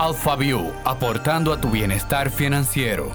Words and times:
AlphaView, 0.00 0.60
aportando 0.84 1.52
a 1.52 1.60
tu 1.60 1.70
bienestar 1.70 2.30
financiero. 2.30 3.10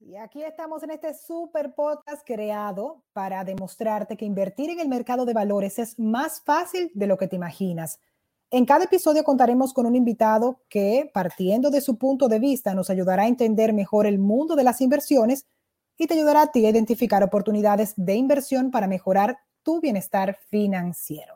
Y 0.00 0.16
aquí 0.16 0.42
estamos 0.42 0.82
en 0.82 0.90
este 0.90 1.14
super 1.14 1.74
podcast 1.74 2.22
creado 2.26 3.02
para 3.14 3.42
demostrarte 3.42 4.18
que 4.18 4.26
invertir 4.26 4.68
en 4.68 4.80
el 4.80 4.88
mercado 4.88 5.24
de 5.24 5.32
valores 5.32 5.78
es 5.78 5.98
más 5.98 6.42
fácil 6.42 6.90
de 6.92 7.06
lo 7.06 7.16
que 7.16 7.26
te 7.26 7.36
imaginas. 7.36 8.00
En 8.50 8.66
cada 8.66 8.84
episodio 8.84 9.24
contaremos 9.24 9.72
con 9.72 9.86
un 9.86 9.96
invitado 9.96 10.60
que, 10.68 11.10
partiendo 11.14 11.70
de 11.70 11.80
su 11.80 11.96
punto 11.96 12.28
de 12.28 12.38
vista, 12.38 12.74
nos 12.74 12.90
ayudará 12.90 13.22
a 13.22 13.28
entender 13.28 13.72
mejor 13.72 14.06
el 14.06 14.18
mundo 14.18 14.56
de 14.56 14.64
las 14.64 14.82
inversiones 14.82 15.46
y 15.96 16.06
te 16.06 16.12
ayudará 16.12 16.42
a 16.42 16.52
ti 16.52 16.66
a 16.66 16.70
identificar 16.70 17.22
oportunidades 17.22 17.94
de 17.96 18.14
inversión 18.14 18.70
para 18.70 18.88
mejorar 18.88 19.38
tu 19.62 19.80
bienestar 19.80 20.38
financiero. 20.50 21.35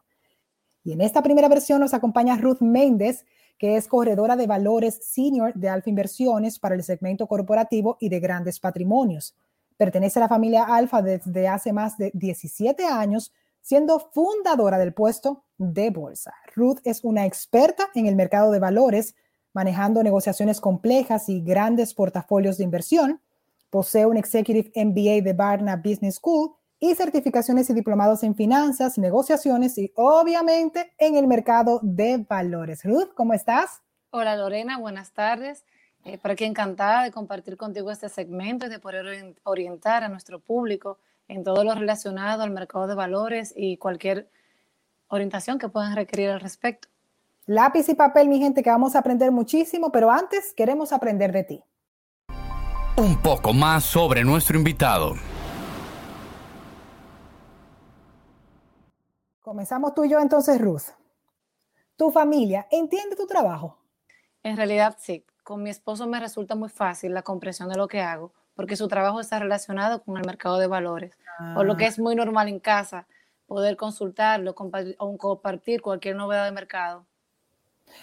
Y 0.85 0.93
en 0.93 1.01
esta 1.01 1.23
primera 1.23 1.49
versión 1.49 1.81
nos 1.81 1.95
acompaña 1.95 2.37
Ruth 2.37 2.61
Méndez, 2.61 3.25
que 3.59 3.77
es 3.77 3.87
corredora 3.87 4.37
de 4.37 4.47
valores 4.47 4.99
senior 5.03 5.53
de 5.55 5.69
Alfa 5.69 5.91
Inversiones 5.91 6.59
para 6.59 6.75
el 6.75 6.83
segmento 6.83 7.27
corporativo 7.27 7.99
y 8.01 8.09
de 8.09 8.21
grandes 8.21 8.59
patrimonios. 8.59 9.35
Pertenece 9.77 10.19
a 10.19 10.23
la 10.23 10.29
familia 10.29 10.65
Alfa 10.65 11.03
desde 11.03 11.47
hace 11.47 11.73
más 11.73 11.99
de 11.99 12.11
17 12.15 12.87
años, 12.87 13.33
siendo 13.61 13.99
fundadora 13.99 14.79
del 14.79 14.95
puesto 14.95 15.45
de 15.59 15.91
bolsa. 15.91 16.33
Ruth 16.55 16.79
es 16.85 17.05
una 17.05 17.27
experta 17.27 17.91
en 17.95 18.07
el 18.07 18.17
mercado 18.17 18.51
de 18.51 18.59
valores, 18.59 19.15
manejando 19.53 20.03
negociaciones 20.03 20.61
complejas 20.61 21.29
y 21.29 21.43
grandes 21.43 21.93
portafolios 21.93 22.57
de 22.57 22.65
inversión. 22.65 23.21
Posee 23.69 24.07
un 24.07 24.17
Executive 24.17 24.73
MBA 24.75 25.23
de 25.23 25.35
Barna 25.35 25.77
Business 25.77 26.15
School 26.17 26.53
y 26.81 26.95
certificaciones 26.95 27.69
y 27.69 27.75
diplomados 27.75 28.23
en 28.23 28.35
finanzas, 28.35 28.97
negociaciones 28.97 29.77
y 29.77 29.93
obviamente 29.95 30.93
en 30.99 31.15
el 31.17 31.27
mercado 31.27 31.79
de 31.83 32.25
valores. 32.29 32.83
Ruth, 32.85 33.11
¿cómo 33.15 33.35
estás? 33.35 33.83
Hola 34.11 34.35
Lorena, 34.37 34.79
buenas 34.79 35.13
tardes. 35.13 35.65
Eh, 36.05 36.17
por 36.17 36.31
aquí 36.31 36.45
encantada 36.45 37.05
de 37.05 37.11
compartir 37.11 37.59
contigo 37.59 37.91
este 37.91 38.09
segmento 38.09 38.67
y 38.67 38.71
de 38.71 38.79
poder 38.79 39.37
orientar 39.45 40.03
a 40.03 40.09
nuestro 40.09 40.41
público 40.41 40.99
en 41.29 41.45
todo 41.45 41.63
lo 41.63 41.75
relacionado 41.75 42.43
al 42.43 42.51
mercado 42.51 42.87
de 42.87 42.95
valores 42.95 43.53
y 43.55 43.77
cualquier 43.77 44.31
orientación 45.09 45.59
que 45.59 45.69
puedan 45.69 45.95
requerir 45.95 46.31
al 46.31 46.41
respecto. 46.41 46.89
Lápiz 47.45 47.89
y 47.91 47.95
papel, 47.95 48.29
mi 48.29 48.39
gente, 48.39 48.63
que 48.63 48.71
vamos 48.71 48.97
a 48.97 49.01
aprender 49.01 49.31
muchísimo, 49.31 49.93
pero 49.93 50.11
antes 50.11 50.55
queremos 50.55 50.93
aprender 50.93 51.33
de 51.33 51.45
ti. 51.45 51.63
Un 52.97 53.21
poco 53.21 53.53
más 53.53 53.85
sobre 53.85 54.25
nuestro 54.25 54.57
invitado. 54.57 55.15
Comenzamos 59.51 59.95
tú 59.95 60.05
y 60.05 60.09
yo 60.09 60.21
entonces, 60.21 60.61
Ruth. 60.61 60.95
¿Tu 61.97 62.13
familia 62.13 62.69
entiende 62.71 63.17
tu 63.17 63.27
trabajo? 63.27 63.77
En 64.45 64.57
realidad 64.57 64.97
sí. 65.01 65.25
Con 65.43 65.65
mi 65.65 65.71
esposo 65.71 66.07
me 66.07 66.21
resulta 66.21 66.55
muy 66.55 66.69
fácil 66.69 67.13
la 67.13 67.23
comprensión 67.23 67.69
de 67.69 67.75
lo 67.75 67.89
que 67.89 68.01
hago, 68.01 68.33
porque 68.55 68.77
su 68.77 68.87
trabajo 68.87 69.19
está 69.19 69.41
relacionado 69.41 70.05
con 70.05 70.17
el 70.17 70.25
mercado 70.25 70.57
de 70.61 70.69
valores, 70.69 71.19
o 71.57 71.65
lo 71.65 71.77
que 71.77 71.87
ah. 71.87 71.89
es 71.89 71.99
muy 71.99 72.15
normal 72.15 72.47
en 72.47 72.61
casa, 72.61 73.09
poder 73.47 73.77
consultarlo 73.77 74.55
o 74.99 75.19
compartir 75.19 75.83
cualquier 75.83 76.15
novedad 76.15 76.45
de 76.45 76.53
mercado. 76.53 77.05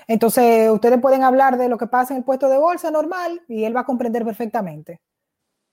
Entonces, 0.05 0.69
ustedes 0.69 0.99
pueden 0.99 1.23
hablar 1.23 1.57
de 1.57 1.69
lo 1.69 1.77
que 1.77 1.87
pasa 1.87 2.13
en 2.13 2.17
el 2.17 2.25
puesto 2.25 2.49
de 2.49 2.57
bolsa 2.57 2.91
normal 2.91 3.41
y 3.47 3.63
él 3.63 3.73
va 3.73 3.79
a 3.79 3.85
comprender 3.85 4.25
perfectamente. 4.25 4.99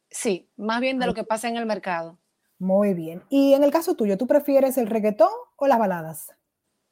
Sí, 0.08 0.48
más 0.56 0.80
bien 0.80 1.00
de 1.00 1.06
lo 1.06 1.14
que 1.14 1.24
pasa 1.24 1.48
en 1.48 1.56
el 1.56 1.66
mercado. 1.66 2.16
Muy 2.58 2.94
bien. 2.94 3.22
Y 3.28 3.54
en 3.54 3.64
el 3.64 3.70
caso 3.70 3.94
tuyo, 3.94 4.16
¿tú 4.16 4.26
prefieres 4.26 4.78
el 4.78 4.86
reggaetón 4.86 5.30
o 5.56 5.66
las 5.66 5.78
baladas? 5.78 6.32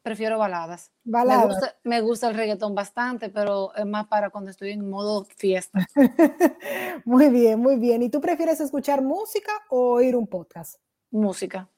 Prefiero 0.03 0.37
baladas. 0.37 0.91
baladas. 1.05 1.77
Me, 1.85 2.01
gusta, 2.01 2.29
el 2.29 2.35
reggaetón 2.35 2.75
bastante, 2.75 3.29
pero 3.29 3.73
es 3.77 3.87
más 3.87 4.09
para 4.09 4.31
cuando 4.31 4.51
estoy 4.51 4.73
en 4.73 4.91
modo 4.91 5.25
fiesta. 5.37 5.87
muy 7.05 7.31
bien, 7.31 7.61
muy 7.61 7.77
bien. 7.77 8.03
¿Y 8.03 8.11
tú 8.11 8.21
prefieres 8.21 8.61
escuchar 8.61 9.01
música 9.01 9.53
o 9.71 9.93
oír 9.93 10.17
un 10.17 10.27
podcast? 10.27 10.81
Música. 11.13 11.69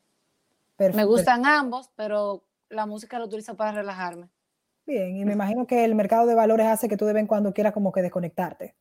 Me 0.78 1.04
gustan 1.04 1.44
ambos, 1.44 1.90
pero 1.94 2.44
la 2.70 2.86
música 2.86 3.18
la 3.18 3.26
utilizo 3.26 3.56
para 3.56 3.72
relajarme. 3.72 4.30
Bien, 4.86 5.16
y 5.16 5.24
me 5.24 5.34
imagino 5.34 5.66
que 5.66 5.84
el 5.84 5.94
mercado 5.94 6.26
de 6.26 6.34
valores 6.34 6.66
hace 6.66 6.88
que 6.88 6.96
tú 6.96 7.04
de 7.06 7.12
vez 7.12 7.20
en 7.22 7.26
cuando 7.26 7.52
quieras 7.52 7.72
como 7.72 7.92
que 7.92 8.02
desconectarte. 8.02 8.74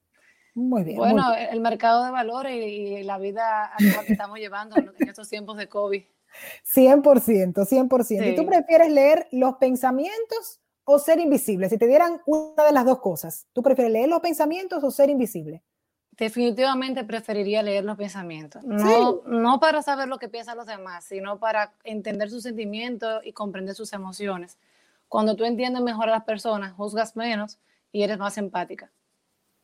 Muy 0.56 0.84
bien. 0.84 0.98
Bueno, 0.98 1.34
el 1.34 1.62
mercado 1.62 2.04
de 2.06 2.12
valores 2.12 2.56
y, 2.56 3.04
la 3.04 3.18
vida 3.18 3.72
que 4.06 4.14
estamos 4.14 4.38
llevando 4.38 4.78
en 4.78 4.92
estos 5.08 5.30
tiempos 5.30 5.58
de 5.58 5.68
COVID. 5.68 6.04
100%, 6.64 7.54
100%. 7.54 8.32
¿Y 8.32 8.36
tú 8.36 8.46
prefieres 8.46 8.92
leer 8.92 9.28
los 9.32 9.56
pensamientos 9.56 10.60
o 10.86 11.00
ser 11.00 11.20
invisible? 11.20 11.70
Si 11.70 11.78
te 11.78 11.88
dieran 11.88 12.22
una 12.26 12.64
de 12.66 12.72
las 12.72 12.86
dos 12.86 13.00
cosas, 13.00 13.48
¿tú 13.54 13.64
prefieres 13.64 13.94
leer 13.94 14.10
los 14.10 14.20
pensamientos 14.20 14.84
o 14.84 14.92
ser 14.92 15.10
invisible? 15.10 15.64
Definitivamente 16.12 17.04
preferiría 17.04 17.64
leer 17.64 17.84
los 17.84 17.98
pensamientos. 17.98 18.64
No, 18.64 19.24
no 19.26 19.60
para 19.60 19.82
saber 19.82 20.08
lo 20.08 20.20
que 20.20 20.30
piensan 20.30 20.58
los 20.58 20.68
demás, 20.68 21.06
sino 21.06 21.40
para 21.40 21.74
entender 21.84 22.30
sus 22.30 22.44
sentimientos 22.44 23.22
y 23.26 23.34
comprender 23.34 23.74
sus 23.74 23.94
emociones. 23.94 24.60
Cuando 25.08 25.36
tú 25.36 25.44
entiendes 25.44 25.82
mejor 25.82 26.10
a 26.10 26.12
las 26.12 26.24
personas, 26.24 26.74
juzgas 26.74 27.16
menos 27.16 27.58
y 27.92 28.04
eres 28.04 28.20
más 28.20 28.38
empática. 28.38 28.92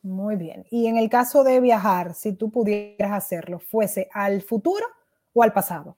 Muy 0.02 0.36
bien. 0.36 0.66
Y 0.70 0.88
en 0.88 0.98
el 0.98 1.10
caso 1.10 1.44
de 1.44 1.60
viajar, 1.60 2.14
si 2.14 2.34
tú 2.34 2.50
pudieras 2.50 3.12
hacerlo, 3.12 3.60
¿fuese 3.60 4.10
al 4.14 4.42
futuro 4.42 4.86
o 5.34 5.44
al 5.44 5.52
pasado? 5.52 5.98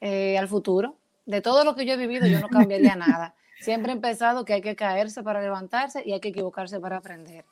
Eh, 0.00 0.38
al 0.38 0.48
futuro. 0.48 0.96
De 1.26 1.40
todo 1.40 1.64
lo 1.64 1.74
que 1.74 1.84
yo 1.84 1.94
he 1.94 1.96
vivido, 1.96 2.26
yo 2.26 2.40
no 2.40 2.48
cambiaría 2.48 2.94
nada. 2.96 3.34
Siempre 3.60 3.92
he 3.92 3.96
pensado 3.96 4.44
que 4.44 4.54
hay 4.54 4.62
que 4.62 4.76
caerse 4.76 5.22
para 5.22 5.42
levantarse 5.42 6.02
y 6.04 6.12
hay 6.12 6.20
que 6.20 6.28
equivocarse 6.28 6.80
para 6.80 6.96
aprender. 6.96 7.44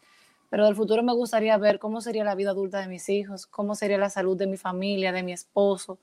Pero 0.49 0.65
del 0.65 0.75
futuro 0.75 1.03
me 1.03 1.13
gustaría 1.13 1.57
ver 1.59 1.79
cómo 1.79 2.01
sería 2.01 2.25
la 2.25 2.35
vida 2.35 2.51
adulta 2.51 2.81
de 2.81 2.89
mis 2.89 3.09
hijos, 3.09 3.47
cómo 3.47 3.75
sería 3.75 3.99
la 3.99 4.09
salud 4.09 4.37
de 4.37 4.47
mi 4.47 4.57
familia, 4.57 5.13
de 5.13 5.23
mi 5.23 5.33
esposo, 5.33 5.99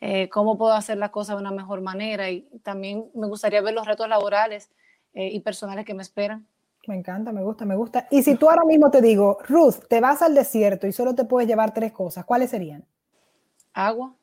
eh, 0.00 0.28
cómo 0.28 0.56
puedo 0.56 0.72
hacer 0.72 0.98
las 0.98 1.10
cosas 1.10 1.36
de 1.36 1.42
una 1.42 1.50
mejor 1.50 1.80
manera 1.80 2.30
y 2.30 2.42
también 2.62 3.10
me 3.14 3.26
gustaría 3.26 3.60
ver 3.60 3.74
los 3.74 3.86
retos 3.86 4.08
laborales 4.08 4.70
eh, 5.14 5.28
y 5.32 5.40
personales 5.40 5.84
que 5.84 5.94
me 5.94 6.02
esperan. 6.02 6.46
Me 6.86 6.96
encanta, 6.96 7.32
me 7.32 7.42
gusta, 7.42 7.64
me 7.64 7.76
gusta. 7.76 8.08
Y 8.10 8.22
si 8.22 8.34
tú 8.34 8.50
ahora 8.50 8.64
mismo 8.64 8.90
te 8.90 9.00
digo, 9.00 9.38
Ruth, 9.48 9.86
te 9.88 10.00
vas 10.00 10.20
al 10.20 10.34
desierto 10.34 10.86
y 10.86 10.92
solo 10.92 11.14
te 11.14 11.24
puedes 11.24 11.48
llevar 11.48 11.72
tres 11.72 11.92
cosas, 11.92 12.24
¿cuáles 12.24 12.50
serían? 12.50 12.84
Agua, 13.72 14.14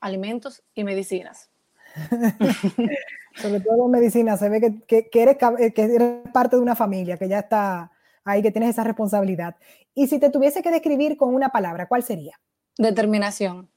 alimentos 0.00 0.62
y 0.74 0.84
medicinas. 0.84 1.50
Sobre 3.36 3.60
todo 3.60 3.88
medicinas, 3.88 4.40
se 4.40 4.48
ve 4.48 4.60
que, 4.86 5.08
que, 5.08 5.22
eres, 5.22 5.36
que 5.36 5.82
eres 5.82 6.30
parte 6.32 6.56
de 6.56 6.62
una 6.62 6.76
familia, 6.76 7.16
que 7.16 7.28
ya 7.28 7.40
está 7.40 7.90
ahí, 8.24 8.42
que 8.42 8.50
tienes 8.50 8.70
esa 8.70 8.84
responsabilidad. 8.84 9.56
Y 9.94 10.08
si 10.08 10.18
te 10.18 10.30
tuviese 10.30 10.62
que 10.62 10.70
describir 10.70 11.16
con 11.16 11.34
una 11.34 11.48
palabra, 11.48 11.86
¿cuál 11.86 12.02
sería? 12.02 12.38
Determinación. 12.76 13.70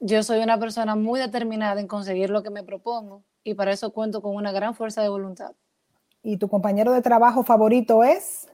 Yo 0.00 0.22
soy 0.22 0.40
una 0.40 0.58
persona 0.58 0.94
muy 0.94 1.18
determinada 1.20 1.80
en 1.80 1.88
conseguir 1.88 2.30
lo 2.30 2.42
que 2.42 2.50
me 2.50 2.62
propongo 2.62 3.24
y 3.42 3.54
para 3.54 3.72
eso 3.72 3.92
cuento 3.92 4.22
con 4.22 4.36
una 4.36 4.52
gran 4.52 4.74
fuerza 4.74 5.02
de 5.02 5.08
voluntad. 5.08 5.52
¿Y 6.28 6.36
tu 6.36 6.46
compañero 6.46 6.92
de 6.92 7.00
trabajo 7.00 7.42
favorito 7.42 8.04
es? 8.04 8.46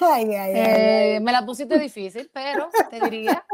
Eh, 0.00 1.20
me 1.20 1.30
la 1.30 1.44
pusiste 1.44 1.78
difícil, 1.78 2.30
pero 2.32 2.70
te 2.88 3.00
diría 3.00 3.44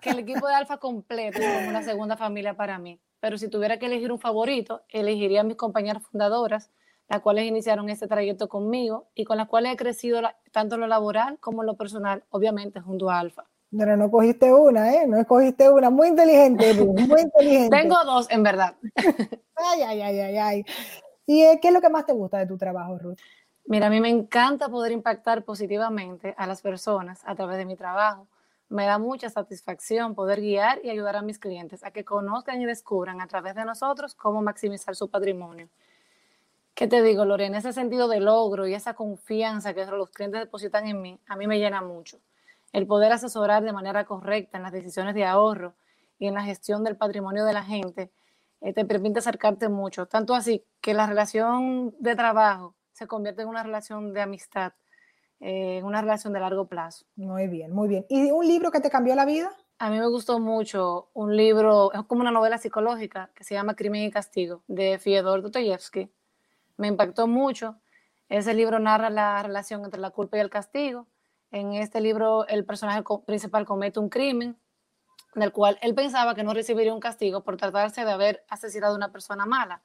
que 0.00 0.10
el 0.10 0.18
equipo 0.18 0.48
de 0.48 0.54
Alfa 0.54 0.78
completo 0.78 1.38
es 1.38 1.46
como 1.46 1.68
una 1.68 1.84
segunda 1.84 2.16
familia 2.16 2.54
para 2.54 2.80
mí. 2.80 2.98
Pero 3.20 3.38
si 3.38 3.46
tuviera 3.46 3.78
que 3.78 3.86
elegir 3.86 4.10
un 4.10 4.18
favorito, 4.18 4.82
elegiría 4.88 5.42
a 5.42 5.44
mis 5.44 5.54
compañeras 5.54 6.02
fundadoras, 6.02 6.72
las 7.08 7.20
cuales 7.20 7.44
iniciaron 7.44 7.88
este 7.88 8.08
trayecto 8.08 8.48
conmigo 8.48 9.06
y 9.14 9.22
con 9.22 9.36
las 9.36 9.46
cuales 9.46 9.74
he 9.74 9.76
crecido 9.76 10.22
tanto 10.50 10.74
en 10.74 10.80
lo 10.80 10.86
laboral 10.88 11.38
como 11.38 11.62
en 11.62 11.66
lo 11.66 11.76
personal, 11.76 12.24
obviamente 12.30 12.80
junto 12.80 13.10
a 13.10 13.20
Alfa. 13.20 13.44
Pero 13.70 13.96
no 13.96 14.10
cogiste 14.10 14.52
una, 14.52 14.92
¿eh? 14.92 15.06
No 15.06 15.18
escogiste 15.18 15.70
una. 15.70 15.88
Muy 15.88 16.08
inteligente, 16.08 16.74
muy 16.74 17.20
inteligente. 17.20 17.76
Tengo 17.76 17.94
dos, 18.04 18.28
en 18.28 18.42
verdad. 18.42 18.74
ay, 19.54 19.82
ay, 19.82 20.00
ay, 20.00 20.18
ay, 20.18 20.36
ay. 20.36 20.64
¿Y 21.32 21.44
qué 21.60 21.68
es 21.68 21.72
lo 21.72 21.80
que 21.80 21.88
más 21.88 22.06
te 22.06 22.12
gusta 22.12 22.38
de 22.38 22.46
tu 22.46 22.58
trabajo, 22.58 22.98
Ruth? 22.98 23.16
Mira, 23.66 23.86
a 23.86 23.90
mí 23.90 24.00
me 24.00 24.08
encanta 24.08 24.68
poder 24.68 24.90
impactar 24.90 25.44
positivamente 25.44 26.34
a 26.36 26.44
las 26.48 26.60
personas 26.60 27.22
a 27.24 27.36
través 27.36 27.56
de 27.56 27.64
mi 27.64 27.76
trabajo. 27.76 28.26
Me 28.68 28.84
da 28.84 28.98
mucha 28.98 29.30
satisfacción 29.30 30.16
poder 30.16 30.40
guiar 30.40 30.80
y 30.82 30.90
ayudar 30.90 31.14
a 31.14 31.22
mis 31.22 31.38
clientes 31.38 31.84
a 31.84 31.92
que 31.92 32.04
conozcan 32.04 32.60
y 32.60 32.66
descubran 32.66 33.20
a 33.20 33.28
través 33.28 33.54
de 33.54 33.64
nosotros 33.64 34.16
cómo 34.16 34.42
maximizar 34.42 34.96
su 34.96 35.08
patrimonio. 35.08 35.68
¿Qué 36.74 36.88
te 36.88 37.00
digo, 37.00 37.24
Lorena? 37.24 37.58
Ese 37.58 37.72
sentido 37.72 38.08
de 38.08 38.18
logro 38.18 38.66
y 38.66 38.74
esa 38.74 38.94
confianza 38.94 39.72
que 39.72 39.86
los 39.86 40.10
clientes 40.10 40.40
depositan 40.40 40.88
en 40.88 41.00
mí, 41.00 41.20
a 41.28 41.36
mí 41.36 41.46
me 41.46 41.60
llena 41.60 41.80
mucho. 41.80 42.18
El 42.72 42.88
poder 42.88 43.12
asesorar 43.12 43.62
de 43.62 43.72
manera 43.72 44.04
correcta 44.04 44.56
en 44.56 44.64
las 44.64 44.72
decisiones 44.72 45.14
de 45.14 45.26
ahorro 45.26 45.74
y 46.18 46.26
en 46.26 46.34
la 46.34 46.42
gestión 46.42 46.82
del 46.82 46.96
patrimonio 46.96 47.44
de 47.44 47.52
la 47.52 47.62
gente 47.62 48.10
eh, 48.60 48.72
te 48.72 48.84
permite 48.84 49.18
acercarte 49.18 49.68
mucho. 49.68 50.06
Tanto 50.06 50.34
así 50.34 50.64
que 50.80 50.94
la 50.94 51.06
relación 51.06 51.94
de 51.98 52.16
trabajo 52.16 52.74
se 52.92 53.06
convierte 53.06 53.42
en 53.42 53.48
una 53.48 53.62
relación 53.62 54.12
de 54.12 54.20
amistad, 54.20 54.72
eh, 55.40 55.78
en 55.78 55.84
una 55.84 56.00
relación 56.00 56.32
de 56.32 56.40
largo 56.40 56.66
plazo. 56.66 57.06
Muy 57.16 57.48
bien, 57.48 57.72
muy 57.72 57.88
bien. 57.88 58.06
¿Y 58.08 58.30
un 58.30 58.46
libro 58.46 58.70
que 58.70 58.80
te 58.80 58.90
cambió 58.90 59.14
la 59.14 59.24
vida? 59.24 59.50
a 59.80 59.88
mí 59.88 59.98
me 59.98 60.06
gustó 60.08 60.38
mucho 60.38 61.08
un 61.14 61.34
libro, 61.34 61.90
es 61.94 62.02
como 62.02 62.20
una 62.20 62.30
novela 62.30 62.58
psicológica 62.58 63.30
que 63.34 63.44
se 63.44 63.54
llama 63.54 63.74
Crimen 63.74 64.02
y 64.02 64.10
Castigo, 64.10 64.62
de 64.68 64.98
Fyodor 64.98 65.40
Dostoyevsky. 65.40 66.10
Me 66.76 66.88
impactó 66.88 67.26
mucho. 67.26 67.80
Ese 68.28 68.52
libro 68.52 68.78
narra 68.78 69.08
la 69.08 69.42
relación 69.42 69.82
entre 69.86 69.98
la 69.98 70.10
culpa 70.10 70.36
y 70.36 70.40
el 70.40 70.50
castigo. 70.50 71.06
En 71.50 71.72
este 71.72 72.02
libro, 72.02 72.46
el 72.48 72.66
personaje 72.66 73.02
principal 73.24 73.64
comete 73.64 73.98
un 73.98 74.10
crimen 74.10 74.58
del 75.34 75.52
cual 75.52 75.78
él 75.82 75.94
pensaba 75.94 76.34
que 76.34 76.42
no 76.42 76.54
recibiría 76.54 76.92
un 76.92 77.00
castigo 77.00 77.42
por 77.42 77.56
tratarse 77.56 78.04
de 78.04 78.10
haber 78.10 78.44
asesinado 78.48 78.94
a 78.94 78.96
una 78.96 79.12
persona 79.12 79.46
mala. 79.46 79.82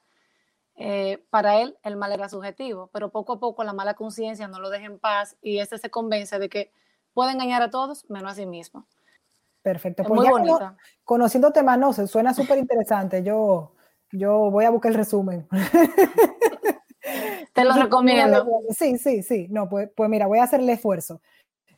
Eh, 0.77 1.23
para 1.29 1.61
él, 1.61 1.77
el 1.83 1.95
mal 1.95 2.11
era 2.11 2.27
subjetivo, 2.27 2.89
pero 2.91 3.09
poco 3.09 3.33
a 3.33 3.39
poco 3.39 3.63
la 3.63 3.73
mala 3.73 3.93
conciencia 3.93 4.47
no 4.47 4.59
lo 4.59 4.69
deja 4.69 4.85
en 4.85 4.99
paz 4.99 5.37
y 5.41 5.59
este 5.59 5.77
se 5.77 5.89
convence 5.89 6.37
de 6.37 6.49
que 6.49 6.71
puede 7.13 7.31
engañar 7.31 7.61
a 7.61 7.69
todos 7.69 8.09
menos 8.09 8.33
a 8.33 8.35
sí 8.35 8.45
mismo. 8.45 8.85
Perfecto. 9.61 10.03
pues 10.03 10.19
muy 10.19 10.29
bonita. 10.29 10.75
conociéndote 11.03 11.63
más, 11.63 11.79
no, 11.79 11.93
se 11.93 12.07
suena 12.07 12.33
súper 12.33 12.59
interesante. 12.59 13.23
Yo, 13.23 13.73
yo 14.11 14.51
voy 14.51 14.65
a 14.65 14.69
buscar 14.69 14.91
el 14.91 14.97
resumen. 14.97 15.47
Te 17.53 17.63
lo 17.63 17.73
recomiendo. 17.73 18.45
Sí, 18.69 18.97
sí, 18.97 19.23
sí. 19.23 19.47
No, 19.49 19.69
pues, 19.69 19.89
pues 19.95 20.09
mira, 20.09 20.27
voy 20.27 20.39
a 20.39 20.43
hacer 20.43 20.59
el 20.59 20.69
esfuerzo. 20.69 21.21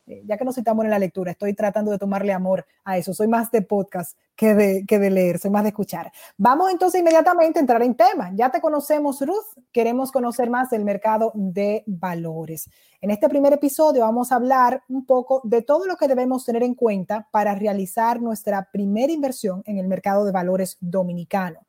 Eh, 0.08 0.24
ya 0.26 0.38
que 0.38 0.46
nos 0.46 0.56
citamos 0.56 0.86
en 0.86 0.92
la 0.92 1.00
lectura, 1.00 1.32
estoy 1.32 1.54
tratando 1.54 1.92
de 1.92 1.98
tomarle 1.98 2.32
amor 2.32 2.66
a 2.86 2.98
eso. 2.98 3.14
Soy 3.14 3.28
más 3.28 3.52
de 3.52 3.62
podcast 3.62 4.18
que 4.38 4.56
de, 4.56 4.86
que 4.88 5.00
de 5.00 5.10
leer, 5.10 5.38
soy 5.38 5.52
más 5.52 5.64
de 5.64 5.70
escuchar. 5.70 6.12
Vamos 6.38 6.72
entonces 6.72 7.02
inmediatamente 7.02 7.60
a 7.60 7.62
entrar 7.62 7.84
en 7.84 7.94
tema. 7.94 8.32
Ya 8.34 8.50
te 8.50 8.62
conocemos, 8.62 9.20
Ruth. 9.20 9.64
Queremos 9.74 10.14
conocer 10.14 10.50
más 10.50 10.70
del 10.70 10.86
mercado 10.86 11.34
de 11.36 11.84
valores. 11.86 12.70
En 13.02 13.12
este 13.12 13.28
primer 13.28 13.52
episodio 13.52 14.02
vamos 14.04 14.32
a 14.32 14.36
hablar 14.36 14.82
un 14.88 15.06
poco 15.06 15.42
de 15.44 15.62
todo 15.62 15.86
lo 15.86 15.98
que 15.98 16.08
debemos 16.08 16.46
tener 16.46 16.64
en 16.64 16.74
cuenta 16.74 17.28
para 17.32 17.54
realizar 17.54 18.22
nuestra 18.22 18.70
primera 18.72 19.12
inversión 19.12 19.62
en 19.66 19.78
el 19.78 19.88
mercado 19.88 20.24
de 20.24 20.32
valores 20.32 20.78
dominicano. 20.80 21.60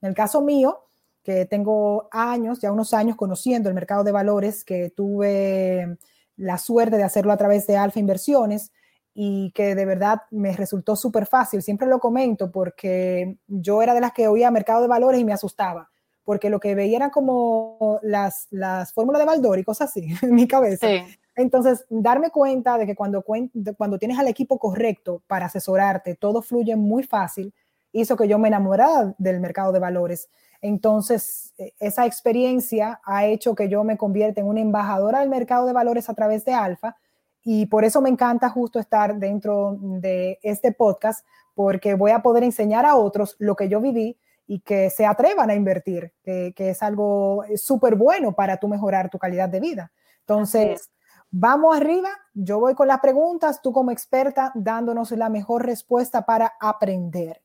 En 0.00 0.10
el 0.10 0.14
caso 0.14 0.40
mío, 0.40 0.84
que 1.24 1.46
tengo 1.46 2.08
años, 2.12 2.60
ya 2.60 2.70
unos 2.70 2.94
años 2.94 3.16
conociendo 3.16 3.68
el 3.68 3.74
mercado 3.74 4.04
de 4.04 4.12
valores, 4.12 4.64
que 4.64 4.90
tuve 4.90 5.98
la 6.38 6.56
suerte 6.56 6.96
de 6.96 7.02
hacerlo 7.02 7.32
a 7.32 7.36
través 7.36 7.66
de 7.66 7.76
Alfa 7.76 8.00
Inversiones 8.00 8.72
y 9.12 9.50
que 9.52 9.74
de 9.74 9.84
verdad 9.84 10.22
me 10.30 10.52
resultó 10.52 10.94
súper 10.94 11.26
fácil. 11.26 11.60
Siempre 11.60 11.88
lo 11.88 11.98
comento 11.98 12.50
porque 12.50 13.36
yo 13.48 13.82
era 13.82 13.92
de 13.92 14.00
las 14.00 14.12
que 14.12 14.28
oía 14.28 14.50
mercado 14.50 14.80
de 14.80 14.88
valores 14.88 15.20
y 15.20 15.24
me 15.24 15.32
asustaba, 15.32 15.90
porque 16.22 16.48
lo 16.48 16.60
que 16.60 16.76
veía 16.76 16.98
era 16.98 17.10
como 17.10 17.98
las, 18.02 18.46
las 18.50 18.92
fórmulas 18.92 19.18
de 19.18 19.26
Baldor 19.26 19.58
y 19.58 19.64
cosas 19.64 19.90
así 19.90 20.06
en 20.22 20.34
mi 20.34 20.46
cabeza. 20.46 20.86
Entonces, 21.34 21.84
darme 21.88 22.30
cuenta 22.30 22.78
de 22.78 22.86
que 22.86 22.94
cuando, 22.94 23.22
cuando 23.22 23.98
tienes 23.98 24.18
al 24.18 24.28
equipo 24.28 24.58
correcto 24.58 25.22
para 25.26 25.46
asesorarte, 25.46 26.14
todo 26.14 26.42
fluye 26.42 26.74
muy 26.76 27.02
fácil, 27.02 27.52
hizo 27.92 28.16
que 28.16 28.28
yo 28.28 28.38
me 28.38 28.48
enamorara 28.48 29.14
del 29.18 29.40
mercado 29.40 29.72
de 29.72 29.78
valores. 29.78 30.28
Entonces, 30.60 31.54
e, 31.58 31.74
esa 31.78 32.06
experiencia 32.06 33.00
ha 33.04 33.26
hecho 33.26 33.54
que 33.54 33.68
yo 33.68 33.84
me 33.84 33.96
convierta 33.96 34.40
en 34.40 34.46
una 34.46 34.60
embajadora 34.60 35.20
del 35.20 35.28
mercado 35.28 35.66
de 35.66 35.72
valores 35.72 36.08
a 36.08 36.14
través 36.14 36.44
de 36.44 36.54
Alfa 36.54 36.96
y 37.42 37.66
por 37.66 37.84
eso 37.84 38.00
me 38.00 38.10
encanta 38.10 38.48
justo 38.48 38.78
estar 38.78 39.16
dentro 39.18 39.76
de 39.80 40.38
este 40.42 40.72
podcast 40.72 41.24
porque 41.54 41.94
voy 41.94 42.10
a 42.10 42.20
poder 42.20 42.44
enseñar 42.44 42.84
a 42.84 42.96
otros 42.96 43.36
lo 43.38 43.56
que 43.56 43.68
yo 43.68 43.80
viví 43.80 44.18
y 44.46 44.60
que 44.60 44.90
se 44.90 45.04
atrevan 45.04 45.50
a 45.50 45.54
invertir, 45.54 46.12
que, 46.22 46.52
es 46.56 46.82
algo 46.82 47.44
súper 47.56 47.96
bueno 47.96 48.32
para 48.32 48.56
tú 48.56 48.66
mejorar 48.68 49.10
tu 49.10 49.18
calidad 49.18 49.48
de 49.48 49.60
vida. 49.60 49.92
Entonces, 50.20 50.90
vamos 51.30 51.76
arriba, 51.76 52.08
yo 52.32 52.58
voy 52.60 52.74
con 52.74 52.88
las 52.88 53.00
preguntas, 53.00 53.60
tú 53.60 53.72
como 53.72 53.90
experta 53.90 54.52
dándonos 54.54 55.10
la 55.12 55.28
mejor 55.28 55.66
respuesta 55.66 56.24
para 56.24 56.54
aprender. 56.60 57.42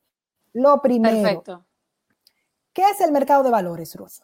Lo 0.54 0.82
primero, 0.82 1.22
Perfecto. 1.22 1.66
¿Qué 2.74 2.90
es 2.90 3.02
el 3.02 3.12
mercado 3.12 3.44
de 3.44 3.52
valores, 3.52 3.96
Ruth? 3.96 4.24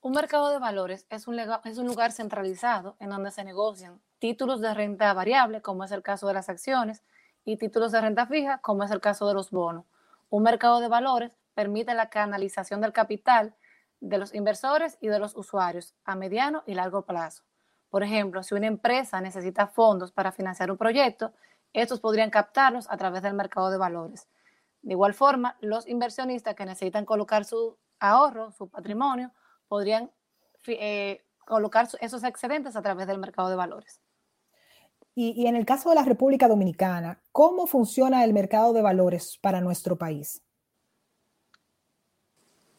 Un 0.00 0.14
mercado 0.14 0.50
de 0.50 0.58
valores 0.58 1.06
es 1.10 1.28
un, 1.28 1.38
es 1.38 1.78
un 1.78 1.86
lugar 1.86 2.10
centralizado 2.10 2.96
en 2.98 3.10
donde 3.10 3.30
se 3.30 3.44
negocian 3.44 4.00
títulos 4.18 4.60
de 4.60 4.74
renta 4.74 5.12
variable, 5.14 5.62
como 5.62 5.84
es 5.84 5.92
el 5.92 6.02
caso 6.02 6.26
de 6.26 6.34
las 6.34 6.48
acciones, 6.48 7.04
y 7.44 7.58
títulos 7.58 7.92
de 7.92 8.00
renta 8.00 8.26
fija, 8.26 8.58
como 8.58 8.82
es 8.82 8.90
el 8.90 9.00
caso 9.00 9.28
de 9.28 9.34
los 9.34 9.52
bonos. 9.52 9.86
Un 10.28 10.42
mercado 10.42 10.80
de 10.80 10.88
valores 10.88 11.38
permite 11.54 11.94
la 11.94 12.10
canalización 12.10 12.80
del 12.80 12.92
capital 12.92 13.54
de 14.00 14.18
los 14.18 14.34
inversores 14.34 14.98
y 15.00 15.06
de 15.06 15.20
los 15.20 15.36
usuarios 15.36 15.94
a 16.04 16.16
mediano 16.16 16.64
y 16.66 16.74
largo 16.74 17.02
plazo. 17.02 17.44
Por 17.90 18.02
ejemplo, 18.02 18.42
si 18.42 18.56
una 18.56 18.66
empresa 18.66 19.20
necesita 19.20 19.68
fondos 19.68 20.10
para 20.10 20.32
financiar 20.32 20.72
un 20.72 20.78
proyecto, 20.78 21.32
estos 21.72 22.00
podrían 22.00 22.30
captarlos 22.30 22.90
a 22.90 22.96
través 22.96 23.22
del 23.22 23.34
mercado 23.34 23.70
de 23.70 23.78
valores. 23.78 24.26
De 24.82 24.92
igual 24.92 25.14
forma, 25.14 25.56
los 25.60 25.88
inversionistas 25.88 26.54
que 26.54 26.66
necesitan 26.66 27.04
colocar 27.04 27.44
su 27.44 27.78
ahorro, 28.00 28.50
su 28.50 28.68
patrimonio, 28.68 29.32
podrían 29.68 30.10
eh, 30.66 31.24
colocar 31.46 31.88
esos 32.00 32.24
excedentes 32.24 32.74
a 32.76 32.82
través 32.82 33.06
del 33.06 33.18
mercado 33.18 33.48
de 33.48 33.56
valores. 33.56 34.00
Y, 35.14 35.46
en 35.46 35.56
el 35.56 35.66
caso 35.66 35.90
de 35.90 35.94
la 35.94 36.04
República 36.04 36.48
Dominicana, 36.48 37.22
¿cómo 37.32 37.66
funciona 37.66 38.24
el 38.24 38.32
mercado 38.32 38.72
de 38.72 38.80
valores 38.80 39.38
para 39.42 39.60
nuestro 39.60 39.96
país? 39.96 40.42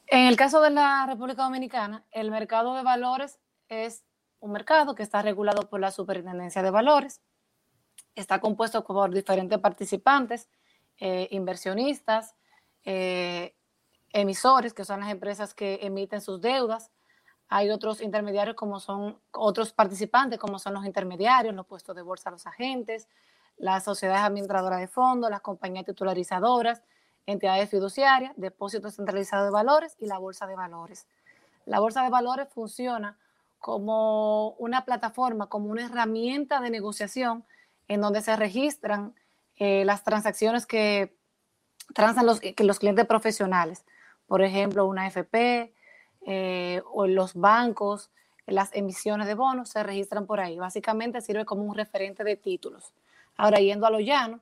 En 0.07 0.27
el 0.27 0.35
caso 0.35 0.59
de 0.59 0.71
la 0.71 1.05
República 1.05 1.43
Dominicana, 1.43 2.05
el 2.11 2.31
mercado 2.31 2.73
de 2.73 2.83
valores 2.83 3.39
es 3.67 4.03
un 4.39 4.51
mercado 4.51 4.95
que 4.95 5.03
está 5.03 5.21
regulado 5.21 5.69
por 5.69 5.79
la 5.79 5.91
Superintendencia 5.91 6.63
de 6.63 6.71
Valores. 6.71 7.21
Está 8.15 8.41
compuesto 8.41 8.83
por 8.83 9.13
diferentes 9.13 9.59
participantes 9.59 10.49
eh, 10.99 11.27
inversionistas, 11.31 12.35
eh, 12.85 13.55
emisores, 14.11 14.73
que 14.73 14.85
son 14.85 14.99
las 15.01 15.09
empresas 15.09 15.53
que 15.53 15.79
emiten 15.81 16.21
sus 16.21 16.39
deudas. 16.41 16.91
Hay 17.49 17.69
otros 17.69 18.01
intermediarios 18.01 18.55
como 18.55 18.79
son 18.79 19.19
otros 19.31 19.73
participantes, 19.73 20.39
como 20.39 20.59
son 20.59 20.73
los 20.73 20.85
intermediarios, 20.85 21.53
los 21.53 21.65
puestos 21.65 21.95
de 21.95 22.01
bolsa 22.01 22.31
los 22.31 22.47
agentes, 22.47 23.07
las 23.57 23.83
sociedades 23.83 24.23
administradoras 24.23 24.79
de 24.79 24.87
fondos, 24.87 25.29
las 25.29 25.41
compañías 25.41 25.85
titularizadoras, 25.85 26.83
entidades 27.25 27.69
fiduciarias, 27.69 28.33
depósitos 28.35 28.95
centralizados 28.95 29.45
de 29.45 29.51
valores 29.51 29.95
y 29.99 30.07
la 30.07 30.17
bolsa 30.17 30.47
de 30.47 30.55
valores. 30.55 31.07
La 31.65 31.79
bolsa 31.79 32.03
de 32.03 32.09
valores 32.09 32.47
funciona 32.49 33.17
como 33.59 34.49
una 34.55 34.83
plataforma, 34.83 35.47
como 35.47 35.69
una 35.69 35.85
herramienta 35.85 36.59
de 36.59 36.69
negociación 36.69 37.45
en 37.87 38.01
donde 38.01 38.21
se 38.21 38.35
registran 38.35 39.15
eh, 39.57 39.85
las 39.85 40.03
transacciones 40.03 40.65
que 40.65 41.15
transan 41.93 42.25
los, 42.25 42.39
que 42.39 42.63
los 42.63 42.79
clientes 42.79 43.05
profesionales, 43.05 43.85
por 44.27 44.41
ejemplo, 44.41 44.85
una 44.85 45.07
FP 45.07 45.73
eh, 46.25 46.81
o 46.91 47.07
los 47.07 47.33
bancos, 47.33 48.11
las 48.45 48.73
emisiones 48.73 49.27
de 49.27 49.35
bonos 49.35 49.69
se 49.69 49.83
registran 49.83 50.25
por 50.25 50.39
ahí. 50.39 50.57
Básicamente 50.57 51.21
sirve 51.21 51.45
como 51.45 51.63
un 51.63 51.75
referente 51.75 52.23
de 52.23 52.35
títulos. 52.35 52.93
Ahora, 53.35 53.59
yendo 53.59 53.85
a 53.85 53.89
lo 53.89 53.99
llano, 53.99 54.41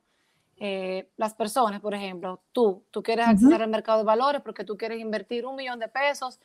eh, 0.57 1.09
las 1.17 1.33
personas, 1.33 1.81
por 1.81 1.93
ejemplo, 1.93 2.41
tú, 2.51 2.83
tú 2.91 3.01
quieres 3.01 3.27
acceder 3.27 3.62
al 3.62 3.69
mercado 3.69 4.00
de 4.00 4.03
valores 4.05 4.41
porque 4.41 4.63
tú 4.63 4.77
quieres 4.77 5.00
invertir 5.00 5.45
un 5.45 5.55
millón 5.55 5.79
de 5.79 5.88
pesos 5.88 6.39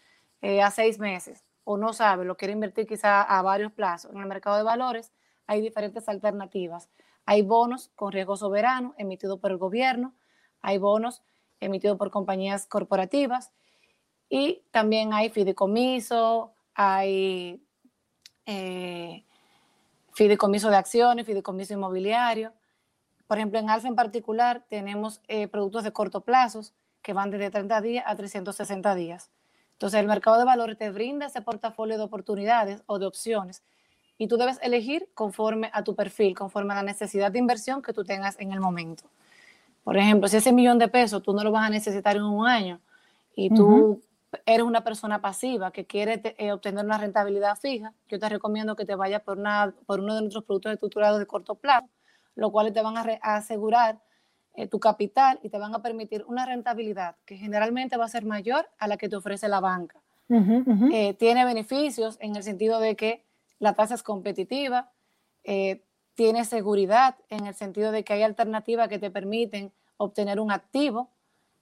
a 0.63 0.71
seis 0.71 1.01
meses 1.01 1.43
o 1.69 1.77
no 1.77 1.93
sabes, 1.93 2.25
lo 2.25 2.37
quieres 2.37 2.55
invertir 2.55 2.87
quizá 2.87 3.23
a 3.23 3.43
varios 3.43 3.73
plazos. 3.73 4.13
En 4.13 4.19
el 4.19 4.27
mercado 4.27 4.57
de 4.57 4.63
valores 4.63 5.11
hay 5.49 5.61
diferentes 5.61 6.09
alternativas. 6.09 6.89
Hay 7.27 7.43
bonos 7.43 7.91
con 7.97 8.13
riesgo 8.13 8.37
soberano 8.37 8.95
emitidos 8.99 9.41
por 9.41 9.51
el 9.51 9.59
gobierno, 9.59 10.15
hay 10.63 10.79
bonos 10.79 11.23
emitidos 11.61 11.99
por 11.99 12.11
compañías 12.11 12.67
corporativas 12.67 13.53
y 14.29 14.63
también 14.71 15.13
hay 15.13 15.29
fideicomiso, 15.29 16.55
hay 16.75 17.61
eh, 18.47 19.25
fideicomiso 20.13 20.71
de 20.71 20.77
acciones, 20.77 21.27
fideicomiso 21.27 21.75
inmobiliario. 21.75 22.53
Por 23.27 23.39
ejemplo, 23.39 23.59
en 23.59 23.71
Alfa 23.71 23.89
en 23.89 23.97
particular 23.97 24.65
tenemos 24.69 25.21
eh, 25.27 25.49
productos 25.49 25.83
de 25.83 25.93
corto 25.93 26.21
plazo 26.21 26.61
que 27.03 27.13
van 27.13 27.31
desde 27.31 27.51
30 27.51 27.81
días 27.81 28.05
a 28.07 28.15
360 28.15 28.95
días. 28.95 29.31
Entonces, 29.73 30.01
el 30.01 30.07
mercado 30.07 30.39
de 30.39 30.45
valores 30.45 30.79
te 30.79 30.91
brinda 30.91 31.27
ese 31.27 31.43
portafolio 31.43 31.99
de 31.99 32.05
oportunidades 32.05 32.83
o 32.87 32.99
de 32.99 33.07
opciones 33.07 33.63
y 34.19 34.29
tú 34.29 34.37
debes 34.37 34.59
elegir 34.63 35.09
conforme 35.15 35.71
a 35.73 35.85
tu 35.85 35.95
perfil, 35.95 36.35
conforme 36.35 36.73
a 36.73 36.77
la 36.77 36.83
necesidad 36.83 37.31
de 37.31 37.39
inversión 37.39 37.83
que 37.83 37.93
tú 37.93 38.05
tengas 38.05 38.39
en 38.41 38.53
el 38.53 38.61
momento. 38.61 39.05
Por 39.85 39.97
ejemplo, 39.97 40.29
si 40.29 40.39
ese 40.39 40.53
millón 40.53 40.79
de 40.79 40.89
pesos 40.89 41.23
tú 41.23 41.33
no 41.33 41.45
lo 41.45 41.53
vas 41.53 41.67
a 41.67 41.71
necesitar 41.71 42.17
en 42.17 42.25
un 42.25 42.49
año 42.49 42.81
y 43.35 43.51
tú 43.51 44.01
eres 44.45 44.67
una 44.67 44.83
persona 44.83 45.21
pasiva 45.21 45.71
que 45.71 45.87
quiere 45.87 46.21
eh, 46.39 46.53
obtener 46.53 46.85
una 46.85 46.99
rentabilidad 46.99 47.57
fija, 47.57 47.93
yo 48.09 48.19
te 48.19 48.29
recomiendo 48.29 48.75
que 48.75 48.85
te 48.85 48.95
vayas 48.95 49.23
por, 49.23 49.39
una, 49.39 49.75
por 49.87 50.01
uno 50.01 50.15
de 50.15 50.23
nuestros 50.23 50.45
productos 50.45 50.73
estructurados 50.73 51.19
de 51.19 51.27
corto 51.27 51.55
plazo, 51.55 51.89
los 52.35 52.51
cuales 52.51 52.73
te 52.73 52.83
van 52.83 52.97
a, 52.97 53.03
asegurar 53.23 54.01
eh, 54.55 54.67
tu 54.67 54.81
capital 54.81 55.39
y 55.43 55.51
te 55.51 55.59
van 55.59 55.75
a 55.75 55.83
permitir 55.83 56.25
una 56.27 56.47
rentabilidad 56.47 57.17
que 57.25 57.37
generalmente 57.37 57.97
va 57.97 58.07
a 58.07 58.09
ser 58.09 58.25
mayor 58.25 58.69
a 58.79 58.89
la 58.89 58.97
que 58.97 59.09
te 59.09 59.17
ofrece 59.17 59.49
la 59.49 59.61
banca. 59.61 60.01
Eh, 60.29 61.15
tiene 61.15 61.45
beneficios 61.45 62.19
en 62.21 62.35
el 62.35 62.43
sentido 62.43 62.81
de 62.81 62.97
que 62.97 63.25
la 63.59 63.75
tasa 63.75 63.95
es 63.95 64.03
competitiva, 64.03 64.91
eh, 65.45 65.83
tiene 66.15 66.45
seguridad 66.45 67.17
en 67.29 67.47
el 67.47 67.55
sentido 67.55 67.93
de 67.93 68.03
que 68.03 68.15
hay 68.15 68.23
alternativas 68.23 68.89
que 68.89 68.99
te 68.99 69.11
permiten 69.11 69.73
obtener 69.99 70.41
un 70.41 70.51
activo 70.51 71.11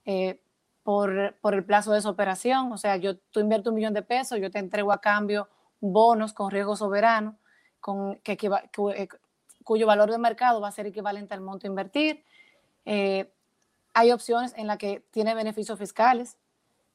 eh, 0.05 0.39
por, 0.83 1.35
el 1.53 1.65
plazo 1.65 1.91
de 1.91 1.99
esa 1.99 2.09
operación. 2.09 2.71
O 2.71 2.77
sea, 2.77 2.95
yo 2.97 3.17
tú 3.17 3.39
invierto 3.39 3.71
un 3.71 3.75
millón 3.75 3.93
de 3.93 4.01
pesos, 4.01 4.39
yo 4.39 4.51
te 4.51 4.59
entrego 4.59 4.91
a 4.91 5.01
cambio 5.01 5.49
bonos 5.81 6.31
con 6.31 6.51
riesgo 6.51 6.75
soberano, 6.75 7.37
con, 7.79 8.19
eh, 8.23 9.07
cuyo 9.63 9.87
valor 9.87 10.11
de 10.11 10.17
mercado 10.17 10.61
va 10.61 10.69
a 10.69 10.71
ser 10.71 10.85
equivalente 10.85 11.33
al 11.33 11.41
monto 11.41 11.67
a 11.67 11.69
invertir. 11.69 12.23
Eh, 12.85 13.31
hay 13.93 14.11
opciones 14.11 14.53
en 14.57 14.67
las 14.67 14.77
que 14.77 15.03
tiene 15.11 15.33
beneficios 15.33 15.79
fiscales, 15.79 16.37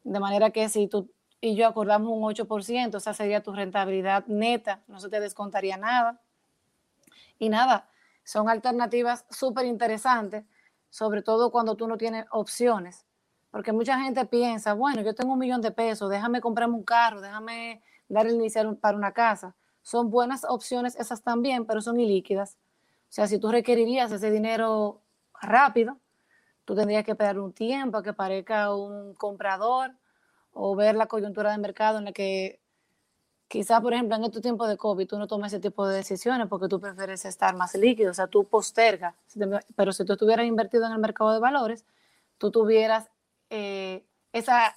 de 0.05 0.21
manera 0.21 0.51
que 0.51 0.69
si 0.69 0.87
tú 0.87 1.11
y 1.41 1.55
yo 1.55 1.67
acordamos 1.67 2.13
un 2.13 2.23
8%, 2.23 2.97
esa 2.97 3.15
sería 3.15 3.43
tu 3.43 3.53
rentabilidad 3.53 4.27
neta, 4.27 4.83
no 4.89 5.01
se 5.01 5.09
te 5.09 5.21
descontaría 5.21 5.77
nada. 5.77 6.21
Y 7.39 7.49
nada, 7.49 7.89
son 8.25 8.49
alternativas 8.49 9.25
súper 9.31 9.65
interesantes, 9.65 10.45
sobre 10.91 11.23
todo 11.23 11.51
cuando 11.51 11.77
tú 11.77 11.89
no 11.89 11.97
tienes 11.97 12.27
opciones. 12.31 13.07
Porque 13.51 13.73
mucha 13.73 13.99
gente 13.99 14.27
piensa, 14.27 14.75
bueno, 14.75 15.03
yo 15.03 15.15
tengo 15.15 15.33
un 15.33 15.39
millón 15.39 15.63
de 15.63 15.71
pesos, 15.71 16.11
déjame 16.11 16.41
comprarme 16.41 16.75
un 16.75 16.85
carro, 16.85 17.21
déjame 17.21 17.83
dar 18.09 18.27
el 18.27 18.35
inicial 18.35 18.77
para 18.77 18.97
una 18.97 19.13
casa. 19.13 19.57
Son 19.83 20.11
buenas 20.11 20.45
opciones 20.45 20.95
esas 20.97 21.23
también, 21.23 21.65
pero 21.65 21.81
son 21.81 21.99
ilíquidas. 21.99 22.59
O 23.09 23.13
sea, 23.13 23.27
si 23.27 23.39
tú 23.39 23.51
requerirías 23.51 24.13
ese 24.13 24.31
dinero 24.31 25.01
rápido, 25.41 25.99
tú 26.65 26.75
tendrías 26.75 27.03
que 27.03 27.13
esperar 27.13 27.39
un 27.41 27.53
tiempo 27.53 27.97
a 27.99 28.03
que 28.03 28.13
parezca 28.13 28.75
un 28.75 29.15
comprador 29.15 29.97
o 30.53 30.75
ver 30.77 30.95
la 30.95 31.07
coyuntura 31.07 31.53
del 31.53 31.61
mercado 31.61 31.99
en 31.99 32.07
la 32.07 32.13
que 32.13 32.61
quizás, 33.51 33.81
por 33.81 33.93
ejemplo, 33.93 34.17
en 34.17 34.25
este 34.25 34.41
tiempo 34.41 34.67
de 34.67 34.77
COVID 34.77 35.09
tú 35.09 35.19
no 35.19 35.27
tomas 35.27 35.53
ese 35.53 35.61
tipo 35.61 35.87
de 35.87 35.97
decisiones 35.97 36.47
porque 36.49 36.69
tú 36.69 36.81
prefieres 36.81 37.25
estar 37.25 37.57
más 37.57 37.75
líquido, 37.75 38.13
o 38.13 38.15
sea, 38.15 38.29
tú 38.29 38.45
postergas. 38.45 39.15
Pero 39.75 39.93
si 39.93 40.05
tú 40.05 40.13
estuvieras 40.13 40.47
invertido 40.47 40.87
en 40.87 40.93
el 40.93 40.99
mercado 40.99 41.33
de 41.33 41.41
valores, 41.41 41.85
tú 42.39 42.51
tuvieras 42.51 43.11
eh, 43.51 44.05
esa, 44.33 44.75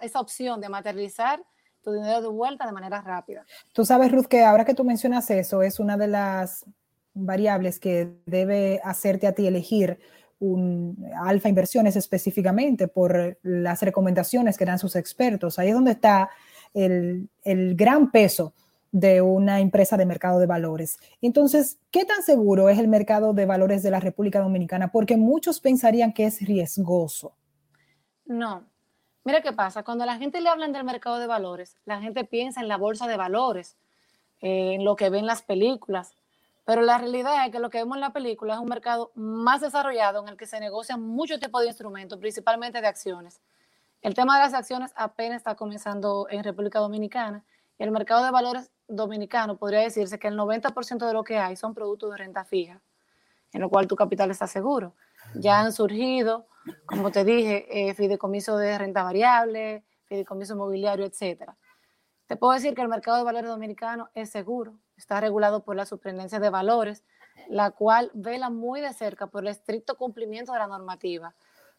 esa 0.00 0.20
opción 0.20 0.60
de 0.60 0.68
materializar 0.68 1.42
tu 1.82 1.92
dinero 1.92 2.20
de 2.20 2.28
vuelta 2.28 2.64
de 2.66 2.72
manera 2.72 3.00
rápida. 3.00 3.44
Tú 3.72 3.84
sabes, 3.84 4.12
Ruth, 4.12 4.26
que 4.26 4.44
ahora 4.44 4.64
que 4.64 4.74
tú 4.74 4.84
mencionas 4.84 5.28
eso, 5.30 5.62
es 5.62 5.80
una 5.80 5.96
de 5.96 6.06
las 6.06 6.64
variables 7.12 7.80
que 7.80 8.12
debe 8.26 8.80
hacerte 8.84 9.26
a 9.26 9.32
ti 9.32 9.46
elegir 9.46 9.98
un 10.38 11.10
Alfa 11.18 11.48
Inversiones 11.48 11.96
específicamente 11.96 12.88
por 12.88 13.38
las 13.42 13.82
recomendaciones 13.82 14.56
que 14.56 14.64
dan 14.64 14.78
sus 14.78 14.96
expertos. 14.96 15.58
Ahí 15.58 15.68
es 15.68 15.74
donde 15.74 15.92
está 15.92 16.30
el, 16.74 17.28
gran 17.44 18.10
peso 18.10 18.52
de 18.92 19.20
una 19.20 19.60
empresa 19.60 19.96
de 19.96 20.06
mercado 20.06 20.38
de 20.38 20.46
valores. 20.46 20.98
Entonces, 21.20 21.78
¿qué 21.90 22.04
tan 22.04 22.22
seguro 22.22 22.68
es 22.68 22.78
el 22.78 22.88
mercado 22.88 23.32
de 23.32 23.46
valores 23.46 23.82
de 23.82 23.90
la 23.90 24.00
República 24.00 24.40
Dominicana? 24.40 24.92
Porque 24.92 25.16
muchos 25.16 25.60
pensarían 25.60 26.12
que 26.12 26.26
es 26.26 26.40
riesgoso. 26.40 27.34
No. 28.24 28.64
Mira 29.24 29.42
qué 29.42 29.52
pasa, 29.52 29.82
cuando 29.82 30.06
la 30.06 30.18
gente 30.18 30.40
le 30.40 30.48
hablan 30.48 30.72
del 30.72 30.84
mercado 30.84 31.18
de 31.18 31.26
valores, 31.26 31.76
la 31.84 32.00
gente 32.00 32.24
piensa 32.24 32.60
en 32.60 32.68
la 32.68 32.76
bolsa 32.76 33.08
de 33.08 33.16
valores, 33.16 33.76
en 34.40 34.84
lo 34.84 34.94
que 34.94 35.10
ven 35.10 35.26
las 35.26 35.42
películas, 35.42 36.16
pero 36.66 36.82
la 36.82 36.98
realidad 36.98 37.46
es 37.46 37.52
que 37.52 37.60
lo 37.60 37.70
que 37.70 37.78
vemos 37.78 37.96
en 37.96 38.00
la 38.00 38.12
película 38.12 38.54
es 38.54 38.60
un 38.60 38.68
mercado 38.68 39.12
más 39.14 39.60
desarrollado 39.60 40.20
en 40.20 40.28
el 40.28 40.36
que 40.36 40.46
se 40.46 40.58
negocian 40.58 41.00
muchos 41.00 41.38
tipos 41.38 41.62
de 41.62 41.68
instrumentos, 41.68 42.18
principalmente 42.18 42.80
de 42.80 42.88
acciones. 42.88 43.40
El 44.02 44.14
tema 44.14 44.36
de 44.36 44.42
las 44.42 44.52
acciones 44.52 44.92
apenas 44.96 45.36
está 45.36 45.54
comenzando 45.54 46.26
en 46.28 46.42
República 46.42 46.80
Dominicana 46.80 47.44
y 47.78 47.84
el 47.84 47.92
mercado 47.92 48.24
de 48.24 48.32
valores 48.32 48.72
dominicano 48.88 49.56
podría 49.56 49.78
decirse 49.78 50.18
que 50.18 50.26
el 50.26 50.36
90% 50.36 51.06
de 51.06 51.12
lo 51.12 51.22
que 51.22 51.38
hay 51.38 51.54
son 51.54 51.72
productos 51.72 52.10
de 52.10 52.16
renta 52.16 52.44
fija, 52.44 52.80
en 53.52 53.60
lo 53.60 53.70
cual 53.70 53.86
tu 53.86 53.94
capital 53.94 54.32
está 54.32 54.48
seguro. 54.48 54.92
Ya 55.36 55.60
han 55.60 55.72
surgido, 55.72 56.48
como 56.84 57.12
te 57.12 57.24
dije, 57.24 57.66
eh, 57.70 57.94
fideicomiso 57.94 58.58
de 58.58 58.76
renta 58.76 59.04
variable, 59.04 59.84
fideicomiso 60.06 60.54
inmobiliario, 60.54 61.06
etcétera. 61.06 61.56
Te 62.26 62.34
puedo 62.34 62.54
decir 62.54 62.74
que 62.74 62.82
el 62.82 62.88
mercado 62.88 63.18
de 63.18 63.22
valores 63.22 63.48
dominicano 63.48 64.08
es 64.14 64.30
seguro, 64.30 64.74
está 64.96 65.20
regulado 65.20 65.64
por 65.64 65.76
la 65.76 65.86
Superintendencia 65.86 66.40
de 66.40 66.50
Valores, 66.50 67.04
la 67.48 67.70
cual 67.70 68.10
vela 68.14 68.50
muy 68.50 68.80
de 68.80 68.92
cerca 68.92 69.26
por 69.26 69.42
el 69.42 69.48
estricto 69.48 69.96
cumplimiento 69.96 70.52
de 70.52 70.58
la 70.58 70.66
normativa, 70.66 71.34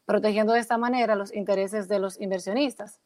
protegiendo 0.05 0.53
de 0.53 0.59
esta 0.59 0.77
manera 0.77 1.15
los 1.15 1.33
intereses 1.33 1.88
de 1.88 2.00
los 2.00 2.19
inversionistas. 2.19 3.01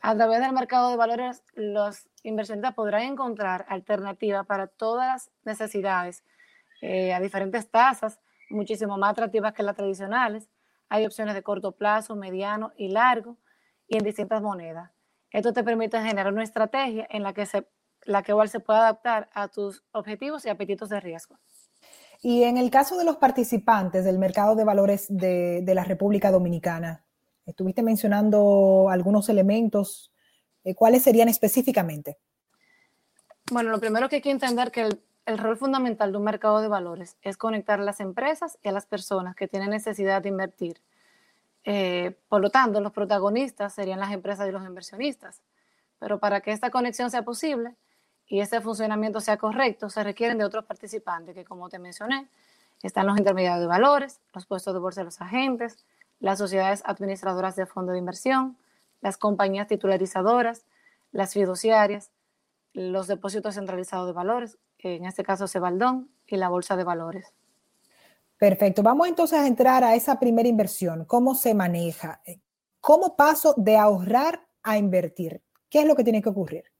A 0.00 0.16
través 0.16 0.40
del 0.40 0.52
mercado 0.52 0.90
de 0.90 0.96
valores, 0.96 1.44
los 1.54 2.08
inversionistas 2.22 2.74
podrán 2.74 3.02
encontrar 3.02 3.66
alternativas 3.68 4.46
para 4.46 4.66
todas 4.66 5.06
las 5.06 5.30
necesidades 5.44 6.24
eh, 6.80 7.14
a 7.14 7.20
diferentes 7.20 7.70
tasas, 7.70 8.18
muchísimo 8.50 8.98
más 8.98 9.12
atractivas 9.12 9.52
que 9.52 9.62
las 9.62 9.76
tradicionales. 9.76 10.48
Hay 10.88 11.06
opciones 11.06 11.34
de 11.34 11.42
corto 11.42 11.72
plazo, 11.72 12.16
mediano 12.16 12.72
y 12.76 12.88
largo 12.88 13.36
y 13.86 13.96
en 13.96 14.04
distintas 14.04 14.42
monedas. 14.42 14.90
Esto 15.30 15.52
te 15.52 15.62
permite 15.62 16.02
generar 16.02 16.32
una 16.32 16.42
estrategia 16.42 17.06
en 17.08 17.22
la 17.22 17.32
que, 17.32 17.46
se, 17.46 17.66
la 18.04 18.22
que 18.22 18.32
igual 18.32 18.48
se 18.48 18.60
puede 18.60 18.80
adaptar 18.80 19.28
a 19.32 19.48
tus 19.48 19.82
objetivos 19.92 20.44
y 20.44 20.48
apetitos 20.48 20.88
de 20.88 21.00
riesgo. 21.00 21.38
Y 22.20 22.44
en 22.44 22.56
el 22.56 22.70
caso 22.70 22.96
de 22.96 23.04
los 23.04 23.16
participantes 23.16 24.04
del 24.04 24.18
mercado 24.18 24.54
de 24.54 24.64
valores 24.64 25.06
de, 25.08 25.64
la 25.74 25.84
República 25.84 26.30
Dominicana, 26.30 27.04
estuviste 27.46 27.82
mencionando 27.82 28.88
algunos 28.90 29.28
elementos, 29.28 30.12
eh, 30.64 30.74
¿cuáles 30.74 31.02
serían 31.02 31.28
específicamente? 31.28 32.18
Bueno, 33.50 33.70
lo 33.70 33.80
primero 33.80 34.08
que 34.08 34.16
hay 34.16 34.22
que 34.22 34.30
entender 34.30 34.70
que 34.70 34.82
el, 34.82 35.02
el, 35.26 35.38
rol 35.38 35.56
fundamental 35.56 36.12
de 36.12 36.18
un 36.18 36.24
mercado 36.24 36.60
de 36.60 36.68
valores 36.68 37.16
es 37.22 37.36
conectar 37.36 37.80
a 37.80 37.82
las 37.82 37.98
empresas 37.98 38.56
y 38.62 38.68
a 38.68 38.72
las 38.72 38.86
personas 38.86 39.34
que 39.34 39.48
tienen 39.48 39.70
necesidad 39.70 40.22
de 40.22 40.28
invertir 40.28 40.80
eh, 41.64 42.16
por 42.28 42.40
lo 42.40 42.50
tanto, 42.50 42.80
los 42.80 42.92
protagonistas 42.92 43.74
serían 43.74 44.00
las 44.00 44.12
empresas 44.12 44.48
y 44.48 44.52
los 44.52 44.64
inversionistas. 44.64 45.42
Pero 45.98 46.18
para 46.18 46.40
que 46.40 46.52
esta 46.52 46.70
conexión 46.70 47.10
sea 47.10 47.22
posible 47.22 47.76
y 48.32 48.40
este 48.40 48.62
funcionamiento 48.62 49.20
sea 49.20 49.36
correcto, 49.36 49.90
se 49.90 50.02
requieren 50.02 50.38
de 50.38 50.44
otros 50.44 50.64
participantes 50.64 51.34
que, 51.34 51.44
como 51.44 51.68
te 51.68 51.78
mencioné, 51.78 52.28
están 52.82 53.06
los 53.06 53.18
intermediarios 53.18 53.60
de 53.60 53.66
valores, 53.66 54.20
los 54.32 54.46
puestos 54.46 54.72
de 54.72 54.80
bolsa 54.80 55.02
de 55.02 55.04
los 55.04 55.20
agentes, 55.20 55.84
las 56.18 56.38
sociedades 56.38 56.82
administradoras 56.86 57.56
de 57.56 57.66
fondos 57.66 57.92
de 57.92 57.98
inversión, 57.98 58.56
las 59.02 59.18
compañías 59.18 59.68
titularizadoras, 59.68 60.64
las 61.10 61.34
fiduciarias, 61.34 62.10
los 62.72 63.06
depósitos 63.06 63.56
centralizados 63.56 64.06
de 64.06 64.14
valores, 64.14 64.56
en 64.78 65.04
este 65.04 65.24
caso 65.24 65.46
Cebaldón, 65.46 66.08
y 66.26 66.38
la 66.38 66.48
bolsa 66.48 66.74
de 66.74 66.84
valores. 66.84 67.34
Perfecto. 68.38 68.82
Vamos 68.82 69.08
entonces 69.08 69.40
a 69.40 69.46
entrar 69.46 69.84
a 69.84 69.94
esa 69.94 70.18
primera 70.18 70.48
inversión. 70.48 71.04
¿Cómo 71.04 71.34
se 71.34 71.52
maneja? 71.52 72.22
¿Cómo 72.80 73.14
paso 73.14 73.52
de 73.58 73.76
ahorrar 73.76 74.46
a 74.62 74.78
invertir? 74.78 75.42
¿Qué 75.68 75.80
es 75.80 75.86
lo 75.86 75.94
que 75.94 76.02
tiene 76.02 76.22
que 76.22 76.30
ocurrir? 76.30 76.71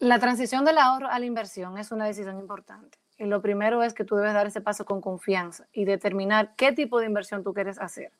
La 0.00 0.20
transición 0.20 0.64
del 0.64 0.78
ahorro 0.78 1.08
a 1.08 1.18
la 1.18 1.26
inversión 1.26 1.76
es 1.76 1.90
una 1.90 2.06
decisión 2.06 2.38
importante. 2.38 2.98
Y 3.16 3.24
lo 3.24 3.42
primero 3.42 3.82
es 3.82 3.94
que 3.94 4.04
tú 4.04 4.14
debes 4.14 4.32
dar 4.32 4.46
ese 4.46 4.60
paso 4.60 4.84
con 4.84 5.00
confianza 5.00 5.66
y 5.72 5.84
determinar 5.84 6.54
qué 6.54 6.70
tipo 6.70 7.00
de 7.00 7.06
inversión 7.06 7.42
tú 7.42 7.52
quieres 7.52 7.80
hacer. 7.80 8.12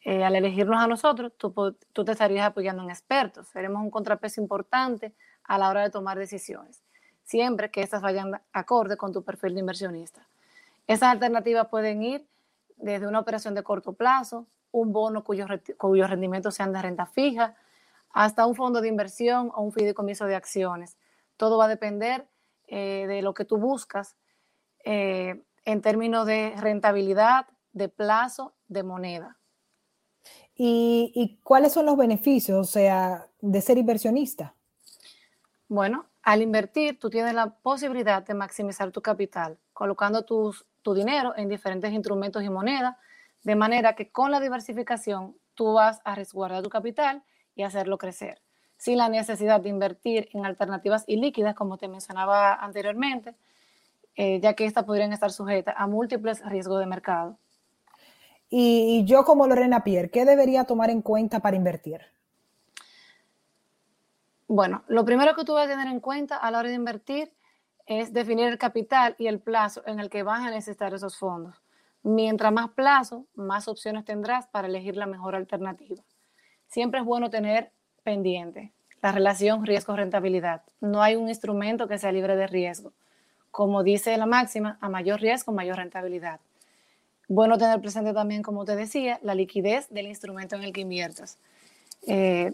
Eh, 0.00 0.24
al 0.24 0.36
elegirnos 0.36 0.82
a 0.82 0.86
nosotros, 0.86 1.32
tú, 1.36 1.52
tú 1.92 2.04
te 2.04 2.12
estarías 2.12 2.46
apoyando 2.46 2.82
en 2.82 2.88
expertos. 2.88 3.46
Seremos 3.48 3.82
un 3.82 3.90
contrapeso 3.90 4.40
importante 4.40 5.12
a 5.44 5.58
la 5.58 5.68
hora 5.68 5.82
de 5.82 5.90
tomar 5.90 6.18
decisiones, 6.18 6.82
siempre 7.24 7.70
que 7.70 7.82
estas 7.82 8.00
vayan 8.00 8.40
acorde 8.52 8.96
con 8.96 9.12
tu 9.12 9.22
perfil 9.22 9.52
de 9.52 9.60
inversionista. 9.60 10.26
Esas 10.86 11.10
alternativas 11.10 11.68
pueden 11.68 12.02
ir 12.02 12.26
desde 12.76 13.06
una 13.06 13.18
operación 13.20 13.54
de 13.54 13.62
corto 13.62 13.92
plazo, 13.92 14.46
un 14.70 14.92
bono 14.92 15.24
cuyos 15.24 15.48
cuyo 15.76 16.06
rendimientos 16.06 16.54
sean 16.54 16.72
de 16.72 16.80
renta 16.80 17.06
fija, 17.06 17.54
hasta 18.16 18.46
un 18.46 18.54
fondo 18.54 18.80
de 18.80 18.88
inversión 18.88 19.52
o 19.54 19.60
un 19.60 19.72
fideicomiso 19.72 20.24
de 20.24 20.34
acciones. 20.34 20.96
Todo 21.36 21.58
va 21.58 21.66
a 21.66 21.68
depender 21.68 22.26
eh, 22.66 23.04
de 23.06 23.20
lo 23.20 23.34
que 23.34 23.44
tú 23.44 23.58
buscas 23.58 24.16
eh, 24.86 25.44
en 25.66 25.82
términos 25.82 26.24
de 26.24 26.54
rentabilidad, 26.56 27.46
de 27.74 27.90
plazo, 27.90 28.54
de 28.68 28.82
moneda. 28.82 29.36
¿Y, 30.54 31.12
¿Y, 31.14 31.36
cuáles 31.42 31.74
son 31.74 31.84
los 31.84 31.98
beneficios, 31.98 32.56
o 32.56 32.64
sea, 32.64 33.26
de 33.42 33.60
ser 33.60 33.76
inversionista? 33.76 34.54
Bueno, 35.68 36.06
al 36.22 36.40
invertir, 36.40 36.98
tú 36.98 37.10
tienes 37.10 37.34
la 37.34 37.50
posibilidad 37.58 38.24
de 38.24 38.32
maximizar 38.32 38.92
tu 38.92 39.02
capital, 39.02 39.58
colocando 39.74 40.24
tus 40.24 40.64
tu 40.80 40.94
dinero 40.94 41.34
en 41.36 41.50
diferentes 41.50 41.92
instrumentos 41.92 42.42
y 42.42 42.48
monedas, 42.48 42.96
de 43.42 43.56
manera 43.56 43.94
que 43.94 44.10
con 44.10 44.30
la 44.30 44.40
diversificación 44.40 45.36
tú 45.54 45.74
vas 45.74 46.00
a 46.04 46.14
resguardar 46.14 46.62
tu 46.62 46.70
capital 46.70 47.22
y 47.56 47.62
hacerlo 47.62 47.98
crecer, 47.98 48.40
sin 48.76 48.98
la 48.98 49.08
necesidad 49.08 49.60
de 49.60 49.70
invertir 49.70 50.28
en 50.32 50.46
alternativas 50.46 51.04
ilíquidas, 51.08 51.54
como 51.54 51.78
te 51.78 51.88
mencionaba 51.88 52.54
anteriormente, 52.54 53.34
eh, 54.14 54.38
ya 54.40 54.54
que 54.54 54.66
estas 54.66 54.84
podrían 54.84 55.12
estar 55.12 55.32
sujetas 55.32 55.74
a 55.76 55.86
múltiples 55.86 56.44
riesgos 56.44 56.78
de 56.78 56.86
mercado. 56.86 57.38
Y, 58.48 59.04
yo 59.06 59.24
como 59.24 59.46
Lorena 59.46 59.82
Pierre, 59.82 60.10
¿qué 60.10 60.24
debería 60.24 60.64
tomar 60.64 60.90
en 60.90 61.02
cuenta 61.02 61.40
para 61.40 61.56
invertir? 61.56 62.00
Bueno, 64.46 64.84
lo 64.86 65.04
primero 65.04 65.34
que 65.34 65.44
tú 65.44 65.54
vas 65.54 65.66
a 65.66 65.70
tener 65.70 65.88
en 65.88 65.98
cuenta 65.98 66.36
a 66.36 66.50
la 66.52 66.60
hora 66.60 66.68
de 66.68 66.76
invertir 66.76 67.32
es 67.86 68.12
definir 68.12 68.46
el 68.46 68.58
capital 68.58 69.16
y 69.18 69.26
el 69.26 69.40
plazo 69.40 69.82
en 69.86 69.98
el 69.98 70.08
que 70.08 70.22
vas 70.22 70.46
a 70.46 70.50
necesitar 70.50 70.94
esos 70.94 71.18
fondos. 71.18 71.60
Mientras 72.04 72.52
más 72.52 72.70
plazo, 72.70 73.26
más 73.34 73.66
opciones 73.66 74.04
tendrás 74.04 74.46
para 74.46 74.68
elegir 74.68 74.96
la 74.96 75.06
mejor 75.06 75.34
alternativa. 75.34 76.04
Siempre 76.68 77.00
es 77.00 77.06
bueno 77.06 77.30
tener 77.30 77.70
pendiente 78.02 78.72
la 79.02 79.12
relación 79.12 79.64
riesgo-rentabilidad. 79.64 80.62
No 80.80 81.02
hay 81.02 81.16
un 81.16 81.28
instrumento 81.28 81.86
que 81.86 81.98
sea 81.98 82.12
libre 82.12 82.36
de 82.36 82.46
riesgo. 82.46 82.92
Como 83.50 83.82
dice 83.82 84.16
la 84.16 84.26
máxima, 84.26 84.78
a 84.80 84.88
mayor 84.88 85.20
riesgo, 85.20 85.52
mayor 85.52 85.76
rentabilidad. 85.76 86.40
Bueno 87.28 87.58
tener 87.58 87.80
presente 87.80 88.12
también, 88.12 88.42
como 88.42 88.64
te 88.64 88.76
decía, 88.76 89.18
la 89.22 89.34
liquidez 89.34 89.88
del 89.90 90.06
instrumento 90.06 90.56
en 90.56 90.62
el 90.62 90.72
que 90.72 90.80
inviertas. 90.80 91.38
Eh, 92.06 92.52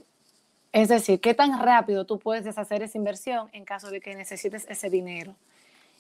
es 0.72 0.88
decir, 0.88 1.20
qué 1.20 1.34
tan 1.34 1.60
rápido 1.62 2.06
tú 2.06 2.18
puedes 2.18 2.44
deshacer 2.44 2.82
esa 2.82 2.96
inversión 2.96 3.48
en 3.52 3.64
caso 3.64 3.90
de 3.90 4.00
que 4.00 4.14
necesites 4.14 4.66
ese 4.68 4.88
dinero. 4.88 5.34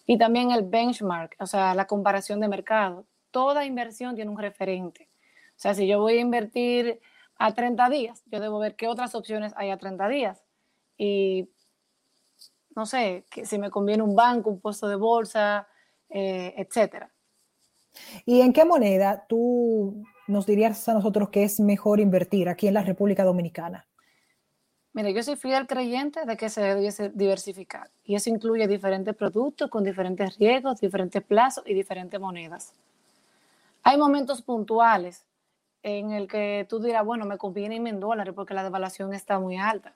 Y 0.06 0.18
también 0.18 0.50
el 0.50 0.62
benchmark, 0.62 1.36
o 1.38 1.46
sea, 1.46 1.74
la 1.74 1.86
comparación 1.86 2.40
de 2.40 2.48
mercado. 2.48 3.04
Toda 3.30 3.64
inversión 3.64 4.14
tiene 4.14 4.30
un 4.30 4.38
referente. 4.38 5.08
O 5.56 5.60
sea, 5.62 5.74
si 5.74 5.86
yo 5.86 6.00
voy 6.00 6.18
a 6.18 6.20
invertir 6.20 7.00
a 7.36 7.54
30 7.54 7.88
días, 7.88 8.22
yo 8.26 8.40
debo 8.40 8.58
ver 8.58 8.76
qué 8.76 8.88
otras 8.88 9.14
opciones 9.14 9.52
hay 9.56 9.70
a 9.70 9.78
30 9.78 10.08
días. 10.08 10.44
Y 10.96 11.50
no 12.74 12.86
sé, 12.86 13.24
que 13.30 13.44
si 13.44 13.58
me 13.58 13.70
conviene 13.70 14.02
un 14.02 14.14
banco, 14.14 14.50
un 14.50 14.60
puesto 14.60 14.88
de 14.88 14.96
bolsa, 14.96 15.66
eh, 16.08 16.54
etcétera. 16.56 17.10
¿Y 18.24 18.40
en 18.40 18.52
qué 18.52 18.64
moneda 18.64 19.26
tú 19.28 20.04
nos 20.26 20.46
dirías 20.46 20.88
a 20.88 20.94
nosotros 20.94 21.28
que 21.28 21.44
es 21.44 21.60
mejor 21.60 22.00
invertir 22.00 22.48
aquí 22.48 22.68
en 22.68 22.74
la 22.74 22.82
República 22.82 23.24
Dominicana? 23.24 23.86
Mire, 24.94 25.14
yo 25.14 25.22
soy 25.22 25.36
fiel 25.36 25.66
creyente 25.66 26.26
de 26.26 26.36
que 26.36 26.50
se 26.50 26.60
debe 26.60 27.10
diversificar 27.14 27.90
y 28.04 28.14
eso 28.14 28.28
incluye 28.28 28.68
diferentes 28.68 29.16
productos 29.16 29.70
con 29.70 29.84
diferentes 29.84 30.36
riesgos, 30.38 30.80
diferentes 30.80 31.22
plazos 31.22 31.64
y 31.66 31.72
diferentes 31.72 32.20
monedas. 32.20 32.74
Hay 33.82 33.96
momentos 33.96 34.42
puntuales 34.42 35.24
en 35.82 36.12
el 36.12 36.28
que 36.28 36.66
tú 36.68 36.80
dirás, 36.80 37.04
bueno, 37.04 37.24
me 37.24 37.38
conviene 37.38 37.76
irme 37.76 37.90
en 37.90 38.00
dólares 38.00 38.34
porque 38.34 38.54
la 38.54 38.62
devaluación 38.62 39.12
está 39.14 39.38
muy 39.38 39.56
alta, 39.56 39.94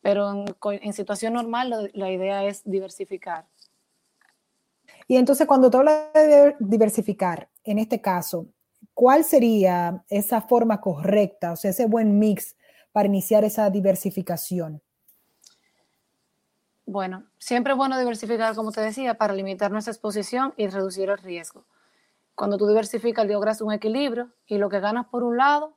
pero 0.00 0.44
en, 0.72 0.92
situación 0.92 1.34
normal 1.34 1.90
la 1.92 2.10
idea 2.10 2.44
es 2.44 2.62
diversificar. 2.64 3.46
Y 5.06 5.16
entonces 5.16 5.46
cuando 5.46 5.70
tú 5.70 5.78
hablas 5.78 6.12
de 6.14 6.56
diversificar, 6.58 7.48
en 7.64 7.78
este 7.78 8.00
caso, 8.00 8.46
¿cuál 8.94 9.24
sería 9.24 10.02
esa 10.08 10.40
forma 10.40 10.80
correcta, 10.80 11.52
o 11.52 11.56
sea, 11.56 11.70
ese 11.70 11.86
buen 11.86 12.18
mix 12.18 12.56
para 12.92 13.08
iniciar 13.08 13.44
esa 13.44 13.68
diversificación? 13.70 14.80
Bueno, 16.86 17.24
siempre 17.38 17.72
es 17.72 17.76
bueno 17.76 17.98
diversificar, 17.98 18.54
como 18.54 18.70
te 18.70 18.80
decía, 18.80 19.14
para 19.14 19.34
limitar 19.34 19.70
nuestra 19.70 19.92
exposición 19.92 20.52
y 20.56 20.68
reducir 20.68 21.08
el 21.08 21.18
riesgo. 21.18 21.64
Cuando 22.34 22.58
tú 22.58 22.66
diversificas, 22.66 23.26
logras 23.26 23.60
un 23.60 23.72
equilibrio 23.72 24.30
y 24.46 24.58
lo 24.58 24.68
que 24.68 24.80
ganas 24.80 25.06
por 25.06 25.22
un 25.22 25.36
lado 25.36 25.76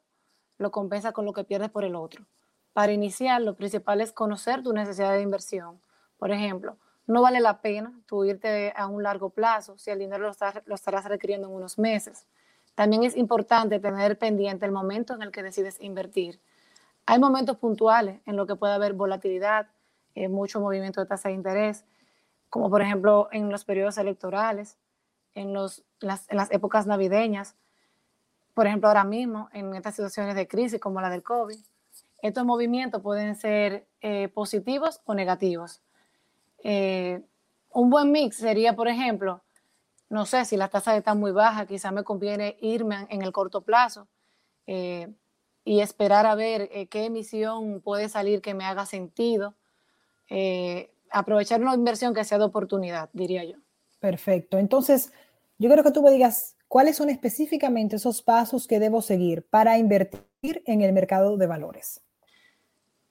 lo 0.57 0.71
compensa 0.71 1.11
con 1.11 1.25
lo 1.25 1.33
que 1.33 1.43
pierdes 1.43 1.69
por 1.69 1.83
el 1.83 1.95
otro. 1.95 2.25
Para 2.73 2.91
iniciar, 2.91 3.41
lo 3.41 3.55
principal 3.55 4.01
es 4.01 4.11
conocer 4.11 4.63
tu 4.63 4.73
necesidad 4.73 5.13
de 5.13 5.21
inversión. 5.21 5.79
Por 6.17 6.31
ejemplo, 6.31 6.77
no 7.05 7.21
vale 7.21 7.39
la 7.39 7.61
pena 7.61 7.93
tú 8.05 8.25
irte 8.25 8.73
a 8.75 8.87
un 8.87 9.03
largo 9.03 9.29
plazo 9.29 9.77
si 9.77 9.91
el 9.91 9.99
dinero 9.99 10.27
lo, 10.27 10.33
lo 10.65 10.75
estarás 10.75 11.05
requiriendo 11.05 11.47
en 11.47 11.53
unos 11.53 11.77
meses. 11.77 12.27
También 12.75 13.03
es 13.03 13.15
importante 13.15 13.79
tener 13.79 14.17
pendiente 14.19 14.65
el 14.65 14.71
momento 14.71 15.15
en 15.15 15.21
el 15.23 15.31
que 15.31 15.41
decides 15.41 15.77
invertir. 15.79 16.39
Hay 17.05 17.19
momentos 17.19 17.57
puntuales 17.57 18.19
en 18.25 18.35
los 18.35 18.45
que 18.45 18.55
puede 18.55 18.73
haber 18.73 18.93
volatilidad, 18.93 19.67
eh, 20.13 20.27
mucho 20.27 20.59
movimiento 20.59 20.99
de 20.99 21.07
tasa 21.07 21.29
de 21.29 21.35
interés, 21.35 21.85
como 22.49 22.69
por 22.69 22.81
ejemplo 22.81 23.29
en 23.31 23.49
los 23.49 23.63
periodos 23.63 23.97
electorales, 23.97 24.77
en, 25.37 25.53
los, 25.53 25.83
las, 25.99 26.27
épocas 26.51 26.87
navideñas, 26.87 27.55
por 28.53 28.67
ejemplo 28.67 28.87
ahora 28.87 29.03
mismo 29.03 29.49
en 29.53 29.73
estas 29.75 29.95
situaciones 29.95 30.35
de 30.35 30.47
crisis 30.47 30.79
como 30.79 31.01
la 31.01 31.09
del 31.09 31.23
COVID. 31.23 31.57
Estos 32.21 32.45
movimientos 32.45 33.01
pueden 33.01 33.35
ser 33.35 33.87
eh, 34.01 34.27
positivos 34.29 35.01
o 35.05 35.13
negativos. 35.13 35.81
Eh, 36.63 37.21
un 37.71 37.89
buen 37.89 38.11
mix 38.11 38.37
sería, 38.37 38.75
por 38.75 38.87
ejemplo, 38.87 39.43
no 40.09 40.25
sé, 40.25 40.45
si 40.45 40.57
las 40.57 40.71
tasas 40.71 40.97
están 40.97 41.19
muy 41.19 41.31
bajas, 41.31 41.67
quizás 41.67 41.93
me 41.93 42.03
conviene 42.03 42.57
irme 42.61 43.05
en 43.09 43.21
el 43.21 43.31
corto 43.31 43.61
plazo 43.61 44.07
y 45.67 45.81
esperar 45.81 46.25
a 46.25 46.33
ver 46.33 46.69
eh, 46.71 46.87
qué 46.87 47.03
emisión 47.05 47.81
puede 47.81 48.07
salir 48.07 48.41
que 48.41 48.53
me 48.53 48.63
haga 48.63 48.85
sentido. 48.85 49.53
Eh, 50.29 50.93
aprovechar 51.11 51.61
una 51.61 51.75
inversión 51.75 52.13
que 52.13 52.23
sea 52.23 52.37
de 52.37 52.45
oportunidad, 52.45 53.09
diría 53.11 53.43
yo. 53.43 53.57
Perfecto. 53.99 54.57
Entonces, 54.57 55.11
yo 55.57 55.69
quiero 55.69 55.83
que 55.83 55.91
tú 55.91 56.01
me 56.01 56.11
digas 56.11 56.55
cuáles 56.67 56.97
son 56.97 57.09
específicamente 57.09 57.95
esos 57.95 58.21
pasos 58.21 58.67
que 58.67 58.79
debo 58.79 59.01
seguir 59.01 59.47
para 59.47 59.77
invertir 59.77 60.63
en 60.65 60.81
el 60.81 60.93
mercado 60.93 61.37
de 61.37 61.47
valores. 61.47 62.01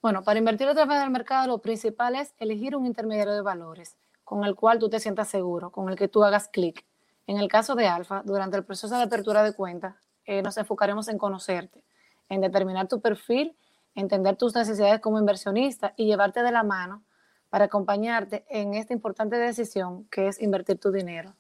Bueno, 0.02 0.22
para 0.22 0.38
invertir 0.38 0.68
a 0.68 0.74
través 0.74 1.00
del 1.00 1.10
mercado, 1.10 1.48
lo 1.48 1.58
principal 1.58 2.14
es 2.14 2.34
elegir 2.38 2.76
un 2.76 2.86
intermediario 2.86 3.34
de 3.34 3.42
valores 3.42 3.96
con 4.24 4.44
el 4.44 4.54
cual 4.54 4.78
tú 4.78 4.88
te 4.88 5.00
sientas 5.00 5.28
seguro, 5.28 5.70
con 5.70 5.88
el 5.88 5.96
que 5.96 6.08
tú 6.08 6.24
hagas 6.24 6.48
clic. 6.48 6.84
En 7.26 7.38
el 7.38 7.48
caso 7.48 7.74
de 7.74 7.86
Alfa, 7.86 8.22
durante 8.24 8.56
el 8.56 8.64
proceso 8.64 8.96
de 8.96 9.04
apertura 9.04 9.42
de 9.42 9.52
cuenta, 9.52 9.96
eh, 10.24 10.42
nos 10.42 10.56
enfocaremos 10.58 11.08
en 11.08 11.18
conocerte 11.18 11.84
en 12.28 12.40
determinar 12.40 12.88
tu 12.88 13.00
perfil, 13.00 13.56
entender 13.94 14.36
tus 14.36 14.54
necesidades 14.54 15.00
como 15.00 15.18
inversionista 15.18 15.94
y 15.96 16.06
llevarte 16.06 16.42
de 16.42 16.52
la 16.52 16.62
mano 16.62 17.04
para 17.50 17.66
acompañarte 17.66 18.44
en 18.48 18.74
esta 18.74 18.92
importante 18.92 19.36
decisión 19.36 20.06
que 20.10 20.28
es 20.28 20.40
invertir 20.42 20.78
tu 20.78 20.90
dinero. 20.90 21.34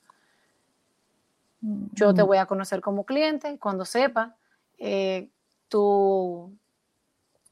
Yo 1.92 2.14
te 2.14 2.22
voy 2.22 2.38
a 2.38 2.46
conocer 2.46 2.80
como 2.80 3.04
cliente 3.04 3.58
cuando 3.58 3.84
sepa 3.84 4.36
eh, 4.78 5.30
tu, 5.68 6.56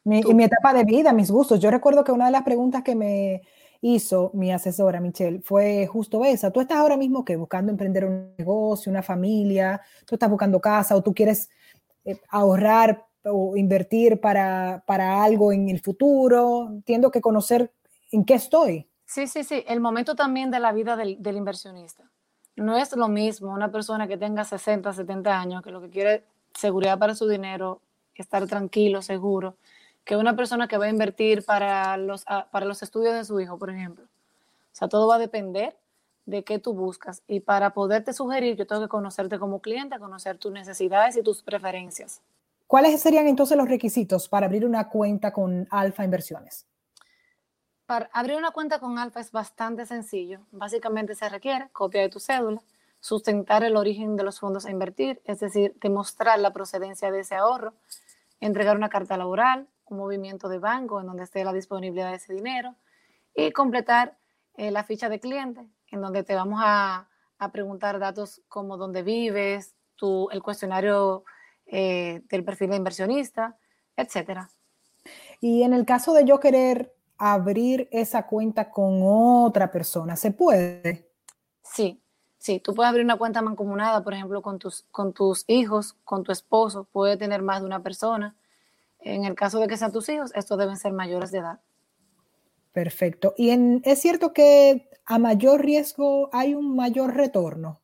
mi, 0.04 0.22
mi 0.22 0.44
etapa 0.44 0.72
de 0.74 0.84
vida, 0.84 1.12
mis 1.12 1.30
gustos. 1.30 1.58
Yo 1.60 1.70
recuerdo 1.70 2.04
que 2.04 2.12
una 2.12 2.26
de 2.26 2.32
las 2.32 2.42
preguntas 2.42 2.82
que 2.82 2.94
me 2.94 3.42
hizo 3.80 4.30
mi 4.34 4.52
asesora, 4.52 5.00
Michelle, 5.00 5.40
fue 5.40 5.86
justo 5.86 6.24
esa. 6.24 6.50
Tú 6.50 6.60
estás 6.60 6.78
ahora 6.78 6.96
mismo 6.96 7.24
que 7.24 7.36
buscando 7.36 7.70
emprender 7.70 8.04
un 8.04 8.34
negocio, 8.38 8.90
una 8.90 9.02
familia, 9.02 9.80
tú 10.06 10.14
estás 10.14 10.30
buscando 10.30 10.60
casa 10.60 10.96
o 10.96 11.02
tú 11.02 11.12
quieres 11.12 11.50
eh, 12.04 12.18
ahorrar 12.30 13.06
o 13.24 13.56
invertir 13.56 14.20
para, 14.20 14.82
algo 15.22 15.52
en 15.52 15.68
el 15.68 15.80
futuro. 15.80 16.68
Entiendo 16.70 17.10
que 17.10 17.20
conocer 17.20 17.72
en 18.10 18.24
qué 18.24 18.34
estoy. 18.34 18.88
Sí, 19.04 19.26
sí, 19.26 19.44
sí. 19.44 19.64
El 19.66 19.80
momento 19.80 20.14
también 20.14 20.50
de 20.50 20.60
la 20.60 20.72
vida 20.72 20.96
del, 20.96 21.36
inversionista. 21.36 22.10
No 22.56 22.76
es 22.76 22.94
lo 22.94 23.08
mismo 23.08 23.52
una 23.52 23.70
persona 23.70 24.06
que 24.06 24.16
tenga 24.16 24.44
60, 24.44 24.92
70 24.92 25.40
años, 25.40 25.62
que 25.62 25.70
lo 25.70 25.80
que 25.80 25.90
quiere 25.90 26.24
seguridad 26.54 26.98
para 26.98 27.14
su 27.14 27.28
dinero, 27.28 27.80
estar 28.14 28.46
tranquilo, 28.46 29.02
seguro, 29.02 29.56
que 30.04 30.16
una 30.16 30.36
persona 30.36 30.68
que 30.68 30.78
va 30.78 30.84
a 30.84 30.90
invertir 30.90 31.44
para 31.44 31.96
los, 31.96 32.24
para 32.24 32.66
los 32.66 32.82
estudios 32.82 33.14
de 33.14 33.24
su 33.24 33.40
hijo, 33.40 33.58
por 33.58 33.70
ejemplo. 33.70 34.04
O 34.04 34.76
sea, 34.76 34.88
todo 34.88 35.08
va 35.08 35.16
a 35.16 35.18
depender 35.18 35.76
de 36.26 36.42
qué 36.44 36.58
tú 36.58 36.74
buscas. 36.74 37.22
Y 37.26 37.40
para 37.40 37.70
poderte 37.70 38.12
sugerir, 38.12 38.56
yo 38.56 38.66
tengo 38.66 38.82
que 38.82 38.88
conocerte 38.88 39.38
como 39.38 39.60
cliente, 39.60 39.98
conocer 39.98 40.38
tus 40.38 40.52
necesidades 40.52 41.16
y 41.16 41.22
tus 41.22 41.42
preferencias. 41.42 42.20
¿Cuáles 42.66 43.00
serían 43.00 43.26
entonces 43.26 43.56
los 43.56 43.68
requisitos 43.68 44.28
para 44.28 44.46
abrir 44.46 44.64
una 44.64 44.88
cuenta 44.88 45.32
con 45.32 45.66
Alfa 45.70 46.04
Inversiones? 46.04 46.66
Para 47.86 48.08
abrir 48.14 48.36
una 48.36 48.50
cuenta 48.50 48.78
con 48.78 48.98
Alfa 48.98 49.20
es 49.20 49.30
bastante 49.30 49.84
sencillo. 49.84 50.40
Básicamente 50.50 51.14
se 51.14 51.28
requiere 51.28 51.68
copia 51.70 52.00
de 52.00 52.08
tu 52.08 52.18
cédula, 52.18 52.62
sustentar 53.00 53.62
el 53.62 53.76
origen 53.76 54.16
de 54.16 54.24
los 54.24 54.40
fondos 54.40 54.64
a 54.64 54.70
invertir, 54.70 55.20
es 55.26 55.40
decir, 55.40 55.76
demostrar 55.80 56.38
la 56.38 56.54
procedencia 56.54 57.10
de 57.10 57.20
ese 57.20 57.34
ahorro, 57.34 57.74
entregar 58.40 58.76
una 58.76 58.88
carta 58.88 59.18
laboral, 59.18 59.68
un 59.84 59.98
movimiento 59.98 60.48
de 60.48 60.58
banco 60.58 61.00
en 61.00 61.06
donde 61.06 61.24
esté 61.24 61.44
la 61.44 61.52
disponibilidad 61.52 62.10
de 62.10 62.16
ese 62.16 62.32
dinero 62.32 62.74
y 63.34 63.52
completar 63.52 64.16
eh, 64.56 64.70
la 64.70 64.84
ficha 64.84 65.10
de 65.10 65.20
cliente, 65.20 65.68
en 65.88 66.00
donde 66.00 66.24
te 66.24 66.34
vamos 66.34 66.60
a, 66.62 67.08
preguntar 67.52 67.98
datos 67.98 68.40
como 68.48 68.78
dónde 68.78 69.02
vives, 69.02 69.74
tu, 69.96 70.30
el 70.30 70.42
cuestionario 70.42 71.24
eh, 71.66 72.22
del 72.30 72.42
perfil 72.42 72.70
de 72.70 72.76
inversionista, 72.76 73.58
etcétera. 73.98 74.48
Y 75.42 75.62
en 75.62 75.74
el 75.74 75.84
caso 75.84 76.14
de 76.14 76.24
yo 76.24 76.40
querer 76.40 76.93
abrir 77.18 77.88
esa 77.90 78.26
cuenta 78.26 78.70
con 78.70 79.00
otra 79.02 79.70
persona, 79.70 80.16
¿se 80.16 80.30
puede? 80.30 81.08
Sí, 81.62 82.00
sí, 82.38 82.60
tú 82.60 82.74
puedes 82.74 82.90
abrir 82.90 83.04
una 83.04 83.16
cuenta 83.16 83.42
mancomunada, 83.42 84.02
por 84.02 84.14
ejemplo, 84.14 84.42
con 84.42 84.58
tus, 84.58 84.84
con 84.90 85.12
tus 85.12 85.44
hijos, 85.46 85.96
con 86.04 86.22
tu 86.22 86.32
esposo, 86.32 86.86
puede 86.92 87.16
tener 87.16 87.42
más 87.42 87.60
de 87.60 87.66
una 87.66 87.82
persona. 87.82 88.34
En 89.00 89.24
el 89.24 89.34
caso 89.34 89.58
de 89.60 89.68
que 89.68 89.76
sean 89.76 89.92
tus 89.92 90.08
hijos, 90.08 90.32
estos 90.34 90.58
deben 90.58 90.76
ser 90.76 90.92
mayores 90.92 91.30
de 91.30 91.38
edad. 91.38 91.60
Perfecto. 92.72 93.34
¿Y 93.36 93.50
es 93.84 94.00
cierto 94.00 94.32
que 94.32 94.90
a 95.04 95.18
mayor 95.18 95.64
riesgo 95.64 96.28
hay 96.32 96.54
un 96.54 96.74
mayor 96.74 97.14
retorno? 97.14 97.80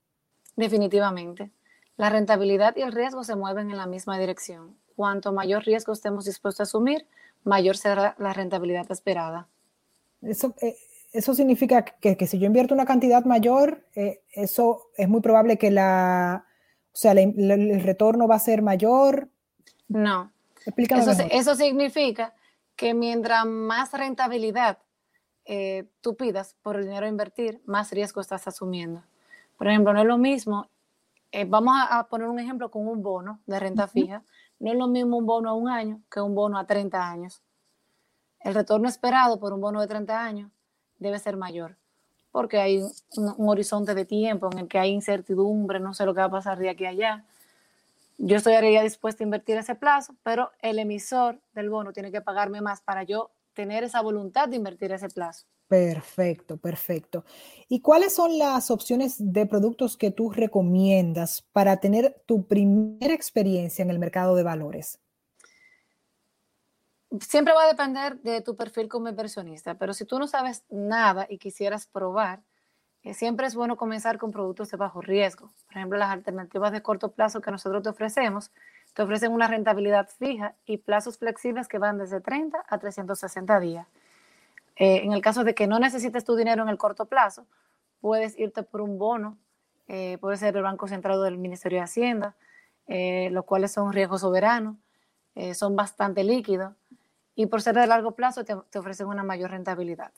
Definitivamente. 0.57 1.53
La 1.97 2.09
rentabilidad 2.11 2.75
y 2.77 2.83
el 2.83 2.93
riesgo 2.93 3.23
se 3.23 3.37
mueven 3.37 3.71
en 3.71 3.77
la 3.77 3.87
misma 3.87 4.19
dirección. 4.19 4.77
Cuanto 4.97 5.33
mayor 5.33 5.65
riesgo 5.65 5.93
estemos 5.93 6.25
dispuestos 6.25 6.61
a 6.61 6.63
asumir, 6.65 7.07
mayor 7.45 7.77
será 7.77 8.15
la 8.19 8.33
rentabilidad 8.33 8.91
esperada. 8.91 9.49
Eso, 10.23 10.55
eh, 10.61 10.77
eso 11.13 11.35
significa 11.35 11.85
que, 11.85 12.27
si 12.27 12.39
yo 12.39 12.47
invierto 12.47 12.75
una 12.75 12.85
cantidad 12.85 13.25
mayor, 13.25 13.85
eh, 13.95 14.23
eso 14.33 14.91
es 14.97 15.09
muy 15.09 15.21
probable 15.21 15.59
que 15.59 15.71
la, 15.71 16.45
o 16.93 16.97
sea, 16.97 17.13
el 17.13 17.81
retorno 17.83 18.29
va 18.29 18.37
a 18.37 18.41
ser 18.41 18.63
mayor. 18.63 19.29
No. 19.89 20.33
Explícame 20.67 21.03
eso, 21.03 21.23
eso 21.31 21.55
significa 21.55 22.35
que 22.77 22.95
mientras 22.95 23.45
más 23.47 23.93
rentabilidad 23.93 24.79
eh, 25.45 25.87
tú 26.01 26.17
pidas 26.17 26.55
por 26.63 26.77
el 26.77 26.85
dinero 26.85 27.07
a 27.07 27.09
invertir, 27.09 27.61
más 27.67 27.91
riesgo 27.91 28.21
estás 28.21 28.47
asumiendo. 28.47 29.03
Por 29.59 29.69
ejemplo, 29.69 29.93
no 29.93 30.01
es 30.01 30.07
lo 30.07 30.19
mismo, 30.19 30.69
eh, 31.33 31.45
vamos 31.45 31.75
a, 31.77 32.07
poner 32.09 32.29
un 32.29 32.39
ejemplo 32.39 32.71
con 32.71 32.87
un 32.87 33.03
bono 33.03 33.41
de 33.47 33.61
renta 33.61 33.87
fija, 33.87 34.23
no 34.61 34.71
es 34.71 34.79
lo 34.79 34.87
mismo 34.87 35.17
un 35.17 35.27
bono 35.27 35.51
a 35.51 35.55
un 35.55 35.69
año 35.69 36.01
que 36.11 36.21
un 36.21 36.35
bono 36.35 36.59
a 36.59 36.67
30 36.67 37.11
años. 37.11 37.43
El 38.41 38.55
retorno 38.55 38.89
esperado 38.89 39.41
por 39.41 39.53
un 39.53 39.61
bono 39.61 39.81
de 39.81 39.87
30 39.87 40.23
años 40.23 40.51
debe 40.99 41.19
ser 41.19 41.37
mayor, 41.37 41.77
porque 42.31 42.59
hay 42.59 42.83
un, 43.17 43.49
horizonte 43.49 43.95
de 43.95 44.05
tiempo 44.05 44.51
en 44.53 44.61
el 44.61 44.69
que 44.69 44.79
hay 44.79 44.91
incertidumbre, 44.91 45.81
no 45.81 45.95
sé 45.95 46.05
lo 46.05 46.15
que 46.15 46.21
va 46.21 46.27
a 46.27 46.31
pasar 46.31 46.59
de 46.59 46.71
aquí 46.71 46.85
a 46.85 46.91
allá. 46.91 47.25
Yo 48.19 48.37
estaría 48.37 48.83
dispuesto 48.83 49.23
a 49.23 49.25
invertir 49.25 49.57
ese 49.57 49.75
plazo, 49.75 50.15
pero 50.23 50.51
el 50.61 50.79
emisor 50.79 51.41
del 51.55 51.71
bono 51.71 51.93
tiene 51.95 52.13
que 52.13 52.21
pagarme 52.21 52.61
más 52.61 52.83
para 52.83 53.03
yo 53.03 53.31
tener 53.55 53.83
esa 53.83 54.03
voluntad 54.03 54.49
de 54.49 54.57
invertir 54.57 54.93
ese 54.93 55.09
plazo. 55.09 55.47
Perfecto, 55.71 56.57
perfecto. 56.57 57.25
¿Y 57.69 57.81
cuáles 57.81 58.13
son 58.13 58.39
las 58.39 58.73
opciones 58.73 59.15
de 59.33 59.47
productos 59.47 59.97
que 59.97 60.11
tú 60.11 60.29
recomiendas 60.29 61.43
para 61.53 61.77
tener 61.77 62.21
tu 62.27 62.45
primera 62.45 63.15
experiencia 63.15 63.85
en 63.85 63.91
el 63.91 64.01
mercado 64.01 64.35
de 64.35 64.43
valores? 64.43 64.99
Siempre 67.21 67.55
va 67.55 67.63
a 67.63 67.69
depender 67.69 68.21
de 68.23 68.41
tu 68.41 68.57
perfil 68.57 68.89
como 68.89 69.09
inversionista, 69.09 69.77
pero 69.77 69.95
si 69.95 70.05
tú 70.05 70.19
no 70.19 70.27
sabes 70.27 70.65
nada 70.71 71.29
y 71.31 71.39
quisieras 71.39 71.87
probar, 71.87 72.43
eh, 73.05 73.15
siempre 73.15 73.47
es 73.47 73.55
bueno 73.55 73.77
comenzar 73.77 74.19
con 74.19 74.33
productos 74.33 74.73
de 74.73 74.77
bajo 74.77 75.01
riesgo. 75.01 75.53
Por 75.67 75.77
ejemplo, 75.77 75.99
las 75.99 76.11
alternativas 76.11 76.73
de 76.73 76.83
corto 76.83 77.13
plazo 77.13 77.41
que 77.41 77.53
nosotros 77.53 77.85
te 77.85 77.91
ofrecemos 77.91 78.51
te 78.93 79.03
ofrecen 79.03 79.31
una 79.31 79.47
rentabilidad 79.47 80.09
fija 80.09 80.57
y 80.67 80.79
plazos 80.79 81.19
flexibles 81.19 81.69
que 81.69 81.79
van 81.79 81.97
desde 81.97 82.21
30 82.21 82.65
a 82.67 82.79
360 82.79 83.61
días. 83.61 83.87
Eh, 84.77 85.03
en 85.05 85.13
el 85.13 85.21
caso 85.21 85.45
de 85.45 85.55
que 85.55 85.67
no 85.67 85.79
necesites 85.79 86.25
tu 86.25 86.37
dinero 86.37 86.63
en 86.63 86.69
el 86.69 86.79
corto 86.79 87.07
plazo, 87.07 87.47
puedes 88.01 88.39
irte 88.39 88.63
por 88.63 88.81
un 88.81 88.99
bono, 88.99 89.39
eh, 89.89 90.19
puede 90.21 90.37
ser 90.37 90.57
el 90.57 90.63
Banco 90.63 90.89
Central 90.89 91.23
del 91.23 91.39
Ministerio 91.39 91.79
de 91.79 91.85
Hacienda, 91.85 92.37
eh, 92.87 93.29
los 93.31 93.45
cuales 93.45 93.73
son 93.73 93.93
riesgos 93.93 94.23
soberanos, 94.23 94.77
son 95.55 95.75
bastante 95.75 96.23
líquidos 96.23 96.75
y 97.35 97.47
por 97.47 97.63
ser 97.63 97.75
de 97.75 97.87
largo 97.87 98.11
plazo 98.11 98.45
te, 98.45 98.55
te 98.69 98.79
ofrecen 98.79 99.07
una 99.07 99.23
mayor 99.23 99.53
rentabilidad. 99.53 100.11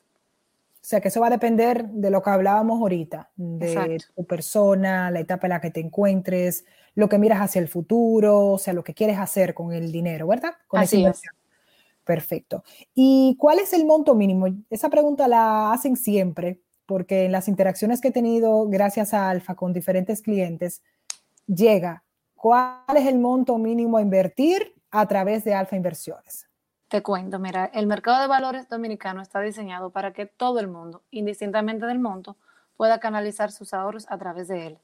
O 0.82 0.84
sea, 0.84 1.00
que 1.00 1.08
eso 1.08 1.20
va 1.20 1.28
a 1.28 1.30
depender 1.30 1.86
de 1.86 2.10
lo 2.10 2.22
que 2.22 2.30
hablábamos 2.30 2.80
ahorita, 2.80 3.30
de 3.36 4.02
tu 4.16 4.24
persona, 4.24 5.12
la 5.12 5.20
etapa 5.20 5.46
en 5.46 5.50
la 5.50 5.60
que 5.60 5.70
te 5.70 5.78
encuentres, 5.78 6.64
lo 6.96 7.08
que 7.08 7.18
miras 7.18 7.40
hacia 7.40 7.60
el 7.60 7.68
futuro, 7.68 8.52
o 8.52 8.58
sea, 8.58 8.74
lo 8.74 8.82
que 8.82 8.92
quieres 8.92 9.18
hacer 9.18 9.54
con 9.54 9.72
el 9.72 9.92
dinero, 9.92 10.26
¿verdad? 10.26 10.54
Con 10.66 10.80
Así 10.80 11.04
es. 11.04 11.22
Perfecto. 12.04 12.64
¿Y 12.94 13.36
cuál 13.38 13.58
es 13.60 13.72
el 13.72 13.86
monto 13.86 14.14
mínimo? 14.14 14.46
Esa 14.70 14.90
pregunta 14.90 15.28
la 15.28 15.72
hacen 15.72 15.96
siempre, 15.96 16.60
porque 16.86 17.24
en 17.26 17.32
las 17.32 17.48
interacciones 17.48 18.00
que 18.00 18.08
he 18.08 18.12
tenido 18.12 18.66
gracias 18.68 19.14
a 19.14 19.30
Alfa 19.30 19.54
con 19.54 19.72
diferentes 19.72 20.20
clientes, 20.20 20.82
llega, 21.46 22.02
¿cuál 22.34 22.96
es 22.96 23.06
el 23.06 23.18
monto 23.18 23.56
mínimo 23.58 23.98
a 23.98 24.02
invertir 24.02 24.74
a 24.90 25.06
través 25.06 25.44
de 25.44 25.54
Alfa 25.54 25.76
Inversiones? 25.76 26.48
Te 26.88 27.02
cuento, 27.02 27.38
mira, 27.38 27.70
el 27.72 27.86
mercado 27.86 28.20
de 28.20 28.26
valores 28.26 28.68
dominicano 28.68 29.22
está 29.22 29.40
diseñado 29.40 29.90
para 29.90 30.12
que 30.12 30.26
todo 30.26 30.60
el 30.60 30.68
mundo, 30.68 31.02
indistintamente 31.10 31.86
del 31.86 31.98
monto, 31.98 32.36
pueda 32.76 33.00
canalizar 33.00 33.50
sus 33.52 33.72
ahorros 33.72 34.06
a 34.10 34.18
través 34.18 34.48
de 34.48 34.66
él. 34.66 34.78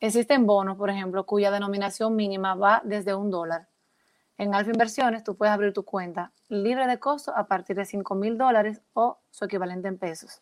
Existen 0.00 0.46
bonos, 0.46 0.76
por 0.76 0.90
ejemplo, 0.90 1.26
cuya 1.26 1.50
denominación 1.50 2.14
mínima 2.14 2.54
va 2.54 2.80
desde 2.84 3.14
un 3.14 3.30
dólar. 3.30 3.66
En 4.38 4.54
Alfa 4.54 4.70
Inversiones 4.70 5.24
tú 5.24 5.36
puedes 5.36 5.52
abrir 5.52 5.72
tu 5.72 5.84
cuenta 5.84 6.32
libre 6.48 6.86
de 6.86 6.98
costo 6.98 7.36
a 7.36 7.48
partir 7.48 7.76
de 7.76 7.84
5 7.84 8.14
mil 8.14 8.38
dólares 8.38 8.80
o 8.94 9.18
su 9.30 9.44
equivalente 9.44 9.88
en 9.88 9.98
pesos. 9.98 10.40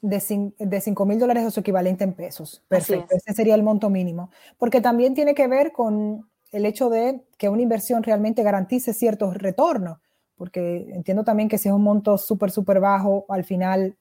De 0.00 0.20
5 0.20 1.04
mil 1.04 1.18
dólares 1.18 1.44
o 1.44 1.50
su 1.50 1.58
equivalente 1.58 2.04
en 2.04 2.14
pesos. 2.14 2.62
Perfecto, 2.68 3.16
ese 3.16 3.34
sería 3.34 3.56
el 3.56 3.64
monto 3.64 3.90
mínimo. 3.90 4.30
Porque 4.56 4.80
también 4.80 5.14
tiene 5.14 5.34
que 5.34 5.48
ver 5.48 5.72
con 5.72 6.30
el 6.52 6.64
hecho 6.64 6.88
de 6.88 7.24
que 7.36 7.48
una 7.48 7.62
inversión 7.62 8.04
realmente 8.04 8.44
garantice 8.44 8.94
ciertos 8.94 9.34
retornos, 9.34 9.98
porque 10.36 10.86
entiendo 10.92 11.24
también 11.24 11.48
que 11.48 11.58
si 11.58 11.68
es 11.68 11.74
un 11.74 11.82
monto 11.82 12.16
súper, 12.16 12.52
súper 12.52 12.78
bajo, 12.78 13.26
al 13.28 13.42
final 13.42 13.96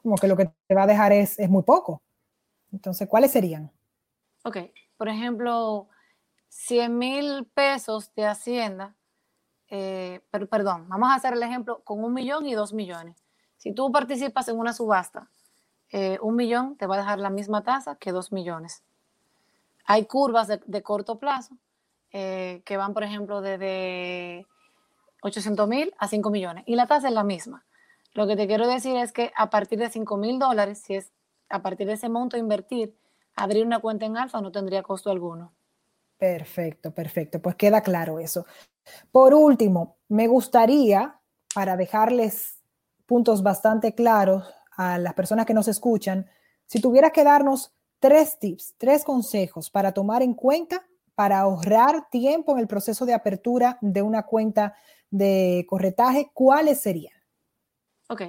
como 0.00 0.16
que 0.16 0.28
lo 0.28 0.36
que 0.36 0.48
te 0.68 0.74
va 0.76 0.84
a 0.84 0.86
dejar 0.86 1.12
es, 1.12 1.36
es 1.40 1.50
muy 1.50 1.64
poco. 1.64 2.00
Entonces, 2.72 3.08
¿cuáles 3.08 3.32
serían? 3.32 3.72
Ok, 4.44 4.58
por 4.96 5.08
ejemplo, 5.08 5.88
100 6.48 6.98
mil 6.98 7.46
pesos 7.54 8.12
de 8.14 8.26
Hacienda, 8.26 8.94
eh, 9.70 10.20
perdón, 10.30 10.88
vamos 10.88 11.10
a 11.10 11.14
hacer 11.14 11.34
el 11.34 11.42
ejemplo 11.42 11.82
con 11.84 12.02
un 12.02 12.14
millón 12.14 12.46
y 12.46 12.54
dos 12.54 12.72
millones. 12.72 13.22
Si 13.56 13.72
tú 13.72 13.92
participas 13.92 14.48
en 14.48 14.58
una 14.58 14.72
subasta, 14.72 15.28
eh, 15.90 16.18
un 16.22 16.36
millón 16.36 16.76
te 16.76 16.86
va 16.86 16.94
a 16.96 16.98
dejar 16.98 17.18
la 17.18 17.30
misma 17.30 17.62
tasa 17.62 17.96
que 17.96 18.12
dos 18.12 18.32
millones. 18.32 18.82
Hay 19.84 20.06
curvas 20.06 20.48
de, 20.48 20.82
corto 20.82 21.18
plazo 21.18 21.56
eh, 22.12 22.62
que 22.64 22.76
van, 22.76 22.92
por 22.92 23.04
ejemplo, 23.04 23.40
desde 23.40 24.46
800 25.22 25.68
mil 25.68 25.94
a 25.98 26.08
5 26.08 26.30
millones 26.30 26.64
y 26.66 26.76
la 26.76 26.86
tasa 26.86 27.08
es 27.08 27.14
la 27.14 27.24
misma. 27.24 27.64
Lo 28.14 28.26
que 28.26 28.36
te 28.36 28.46
quiero 28.46 28.66
decir 28.66 28.96
es 28.96 29.12
que 29.12 29.32
a 29.36 29.50
partir 29.50 29.78
de 29.78 29.90
5 29.90 30.16
mil 30.16 30.38
dólares, 30.38 30.82
si 30.84 30.94
es 30.94 31.12
a 31.48 31.62
partir 31.62 31.86
de 31.86 31.94
ese 31.94 32.08
monto 32.08 32.36
invertir, 32.36 32.94
abrir 33.34 33.64
una 33.64 33.80
cuenta 33.80 34.06
en 34.06 34.16
alfa 34.16 34.40
no 34.40 34.52
tendría 34.52 34.82
costo 34.82 35.10
alguno. 35.10 35.52
Perfecto, 36.18 36.92
perfecto. 36.92 37.40
Pues 37.40 37.54
queda 37.54 37.80
claro 37.80 38.18
eso. 38.18 38.44
Por 39.12 39.34
último, 39.34 39.98
me 40.08 40.26
gustaría, 40.26 41.20
para 41.54 41.76
dejarles 41.76 42.58
puntos 43.06 43.42
bastante 43.42 43.94
claros 43.94 44.44
a 44.76 44.98
las 44.98 45.14
personas 45.14 45.46
que 45.46 45.54
nos 45.54 45.68
escuchan, 45.68 46.28
si 46.66 46.80
tuvieras 46.80 47.12
que 47.12 47.24
darnos 47.24 47.72
tres 47.98 48.38
tips, 48.38 48.74
tres 48.78 49.04
consejos 49.04 49.70
para 49.70 49.92
tomar 49.92 50.22
en 50.22 50.34
cuenta 50.34 50.84
para 51.14 51.40
ahorrar 51.40 52.08
tiempo 52.10 52.52
en 52.52 52.60
el 52.60 52.68
proceso 52.68 53.04
de 53.04 53.12
apertura 53.12 53.76
de 53.80 54.02
una 54.02 54.22
cuenta 54.22 54.76
de 55.10 55.66
corretaje, 55.68 56.30
¿cuáles 56.32 56.80
serían? 56.80 57.16
Ok, 58.08 58.22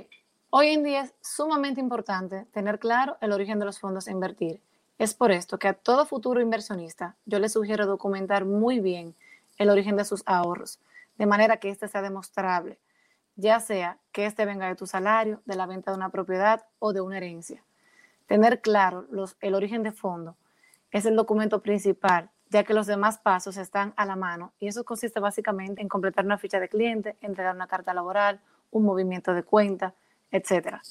hoy 0.50 0.70
en 0.70 0.84
día 0.84 1.02
es 1.02 1.14
sumamente 1.22 1.80
importante 1.80 2.46
tener 2.52 2.80
claro 2.80 3.18
el 3.22 3.32
origen 3.32 3.60
de 3.60 3.66
los 3.66 3.80
fondos 3.80 4.08
a 4.08 4.12
invertir. 4.12 4.64
Es 5.00 5.14
por 5.14 5.32
esto 5.32 5.58
que 5.58 5.70
a 5.70 5.74
todo 5.74 6.06
futuro 6.06 6.42
inversionista 6.42 7.16
yo 7.26 7.40
le 7.40 7.48
sugiero 7.48 7.86
documentar 7.86 8.44
muy 8.44 8.82
bien 8.82 9.16
el 9.58 9.70
origen 9.70 9.96
de 9.96 10.04
sus 10.04 10.24
ahorros, 10.26 10.82
de 11.18 11.26
manera 11.26 11.56
que 11.56 11.70
éste 11.70 11.88
sea 11.88 12.02
demostrable, 12.02 12.78
ya 13.38 13.62
sea 13.62 13.98
que 14.12 14.26
éste 14.26 14.46
venga 14.46 14.68
de 14.68 14.76
tu 14.76 14.86
salario, 14.86 15.42
de 15.46 15.56
la 15.56 15.68
venta 15.68 15.92
de 15.92 15.98
una 15.98 16.10
propiedad 16.10 16.66
o 16.80 16.92
de 16.92 17.00
una 17.00 17.16
herencia. 17.16 17.64
Tener 18.28 18.60
claro 18.60 19.08
el 19.40 19.56
origen 19.56 19.84
de 19.84 19.94
fondo 19.94 20.36
es 20.92 21.06
el 21.06 21.16
documento 21.16 21.62
principal, 21.62 22.30
ya 22.50 22.66
que 22.66 22.74
los 22.74 22.86
demás 22.86 23.20
pasos 23.20 23.56
están 23.56 23.94
a 23.96 24.06
la 24.06 24.18
mano 24.18 24.52
y 24.60 24.68
eso 24.68 24.84
consiste 24.84 25.22
básicamente 25.22 25.82
en 25.82 25.88
completar 25.88 26.26
una 26.26 26.38
ficha 26.38 26.60
de 26.60 26.68
cliente, 26.68 27.16
entregar 27.22 27.56
una 27.56 27.68
carta 27.68 27.94
laboral, 27.94 28.42
un 28.70 28.84
movimiento 28.84 29.34
de 29.34 29.44
cuenta, 29.44 29.94
etc. 30.30 30.82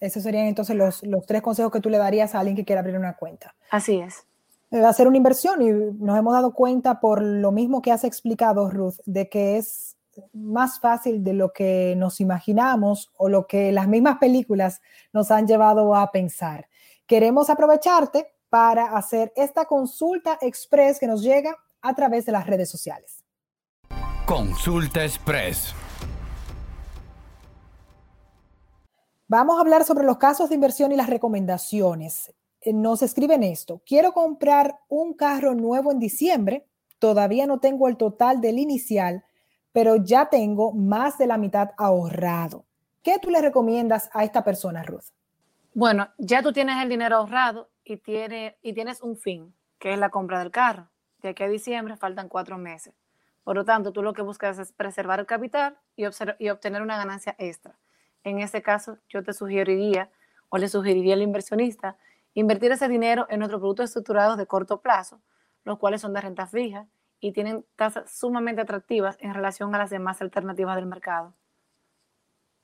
Esos 0.00 0.22
serían 0.22 0.46
entonces 0.46 0.76
los, 0.76 1.02
los 1.02 1.26
tres 1.26 1.42
consejos 1.42 1.72
que 1.72 1.80
tú 1.80 1.90
le 1.90 1.98
darías 1.98 2.34
a 2.34 2.40
alguien 2.40 2.56
que 2.56 2.64
quiera 2.64 2.80
abrir 2.80 2.96
una 2.96 3.16
cuenta. 3.16 3.54
Así 3.70 3.98
es. 3.98 4.24
Va 4.72 4.78
eh, 4.78 4.84
a 4.84 4.88
hacer 4.88 5.08
una 5.08 5.16
inversión 5.16 5.62
y 5.62 5.70
nos 5.70 6.18
hemos 6.18 6.32
dado 6.32 6.52
cuenta 6.52 7.00
por 7.00 7.22
lo 7.22 7.52
mismo 7.52 7.82
que 7.82 7.92
has 7.92 8.04
explicado, 8.04 8.70
Ruth, 8.70 8.96
de 9.06 9.28
que 9.28 9.56
es 9.56 9.96
más 10.32 10.80
fácil 10.80 11.22
de 11.22 11.32
lo 11.32 11.52
que 11.52 11.94
nos 11.96 12.20
imaginamos 12.20 13.10
o 13.16 13.28
lo 13.28 13.46
que 13.46 13.72
las 13.72 13.88
mismas 13.88 14.18
películas 14.18 14.80
nos 15.12 15.30
han 15.30 15.46
llevado 15.46 15.94
a 15.94 16.10
pensar. 16.10 16.68
Queremos 17.06 17.50
aprovecharte 17.50 18.26
para 18.48 18.96
hacer 18.96 19.32
esta 19.36 19.66
consulta 19.66 20.38
express 20.40 20.98
que 20.98 21.06
nos 21.06 21.22
llega 21.22 21.56
a 21.80 21.94
través 21.94 22.26
de 22.26 22.32
las 22.32 22.46
redes 22.46 22.70
sociales. 22.70 23.24
Consulta 24.26 25.04
express. 25.04 25.74
Vamos 29.28 29.58
a 29.58 29.60
hablar 29.60 29.84
sobre 29.84 30.04
los 30.04 30.18
casos 30.18 30.48
de 30.48 30.56
inversión 30.56 30.90
y 30.90 30.96
las 30.96 31.08
recomendaciones. 31.08 32.34
Eh, 32.60 32.72
nos 32.72 33.02
escriben 33.02 33.42
esto. 33.42 33.82
Quiero 33.86 34.12
comprar 34.12 34.80
un 34.88 35.14
carro 35.14 35.54
nuevo 35.54 35.92
en 35.92 35.98
diciembre. 35.98 36.66
Todavía 36.98 37.46
no 37.46 37.60
tengo 37.60 37.88
el 37.88 37.96
total 37.96 38.40
del 38.40 38.58
inicial 38.58 39.24
pero 39.72 39.94
ya 39.94 40.28
tengo 40.28 40.72
más 40.72 41.18
de 41.18 41.28
la 41.28 41.38
mitad 41.38 41.70
ahorrado. 41.76 42.64
¿Qué 43.02 43.18
tú 43.20 43.30
le 43.30 43.40
recomiendas 43.40 44.10
a 44.12 44.24
esta 44.24 44.42
persona, 44.42 44.82
Ruth? 44.82 45.12
Bueno, 45.74 46.08
ya 46.18 46.42
tú 46.42 46.52
tienes 46.52 46.82
el 46.82 46.88
dinero 46.88 47.16
ahorrado 47.16 47.70
y, 47.84 47.96
tiene, 47.98 48.58
y 48.62 48.72
tienes 48.72 49.02
un 49.02 49.16
fin, 49.16 49.54
que 49.78 49.92
es 49.92 49.98
la 50.00 50.10
compra 50.10 50.40
del 50.40 50.50
carro. 50.50 50.88
De 51.22 51.28
aquí 51.28 51.42
a 51.42 51.48
diciembre 51.48 51.96
faltan 51.96 52.28
cuatro 52.28 52.58
meses. 52.58 52.94
Por 53.44 53.56
lo 53.56 53.64
tanto, 53.64 53.92
tú 53.92 54.02
lo 54.02 54.12
que 54.12 54.22
buscas 54.22 54.58
es 54.58 54.72
preservar 54.72 55.20
el 55.20 55.26
capital 55.26 55.78
y, 55.96 56.04
y 56.38 56.48
obtener 56.48 56.82
una 56.82 56.98
ganancia 56.98 57.34
extra. 57.38 57.78
En 58.28 58.40
ese 58.40 58.62
caso, 58.62 58.98
yo 59.08 59.22
te 59.22 59.32
sugeriría 59.32 60.10
o 60.48 60.58
le 60.58 60.68
sugeriría 60.68 61.14
al 61.14 61.22
inversionista 61.22 61.96
invertir 62.34 62.72
ese 62.72 62.88
dinero 62.88 63.26
en 63.30 63.42
otros 63.42 63.60
productos 63.60 63.86
estructurados 63.86 64.36
de 64.38 64.46
corto 64.46 64.80
plazo, 64.80 65.20
los 65.64 65.78
cuales 65.78 66.00
son 66.00 66.12
de 66.12 66.20
renta 66.20 66.46
fija 66.46 66.86
y 67.20 67.32
tienen 67.32 67.64
tasas 67.76 68.10
sumamente 68.10 68.62
atractivas 68.62 69.16
en 69.20 69.34
relación 69.34 69.74
a 69.74 69.78
las 69.78 69.90
demás 69.90 70.20
alternativas 70.22 70.76
del 70.76 70.86
mercado. 70.86 71.34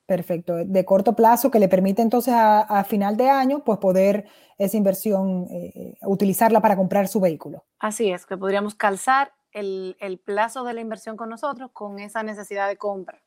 Perfecto, 0.07 0.57
de 0.57 0.85
corto 0.85 1.14
plazo 1.14 1.50
que 1.50 1.59
le 1.59 1.68
permite 1.68 2.03
entonces 2.03 2.35
a, 2.37 2.85
final 2.85 3.16
de 3.16 3.31
año 3.31 3.64
pues 3.64 3.79
poder 3.79 4.27
esa 4.59 4.77
inversión 4.77 5.46
eh, 5.50 5.96
utilizarla 6.03 6.61
para 6.61 6.77
comprar 6.77 7.09
su 7.09 7.20
vehículo. 7.20 7.64
Así 7.79 8.11
es, 8.11 8.27
que 8.27 8.37
podríamos 8.37 8.74
calzar 8.74 9.33
el, 9.55 10.20
plazo 10.24 10.64
de 10.64 10.74
la 10.74 10.81
inversión 10.83 11.16
con 11.16 11.31
nosotros 11.31 11.70
con 11.72 11.98
esa 11.98 12.22
necesidad 12.22 12.68
de 12.68 12.77
compra. 12.77 13.22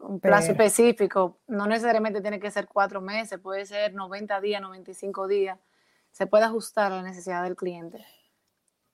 Un 0.00 0.18
plazo 0.18 0.52
específico, 0.52 1.38
no 1.46 1.66
necesariamente 1.66 2.20
tiene 2.20 2.40
que 2.40 2.50
ser 2.50 2.66
cuatro 2.66 3.00
meses, 3.00 3.38
puede 3.38 3.66
ser 3.66 3.94
90 3.94 4.40
días, 4.40 4.62
95 4.62 5.28
días, 5.28 5.58
se 6.10 6.26
puede 6.26 6.44
ajustar 6.44 6.90
a 6.92 6.96
la 6.96 7.02
necesidad 7.02 7.42
del 7.42 7.54
cliente. 7.54 8.04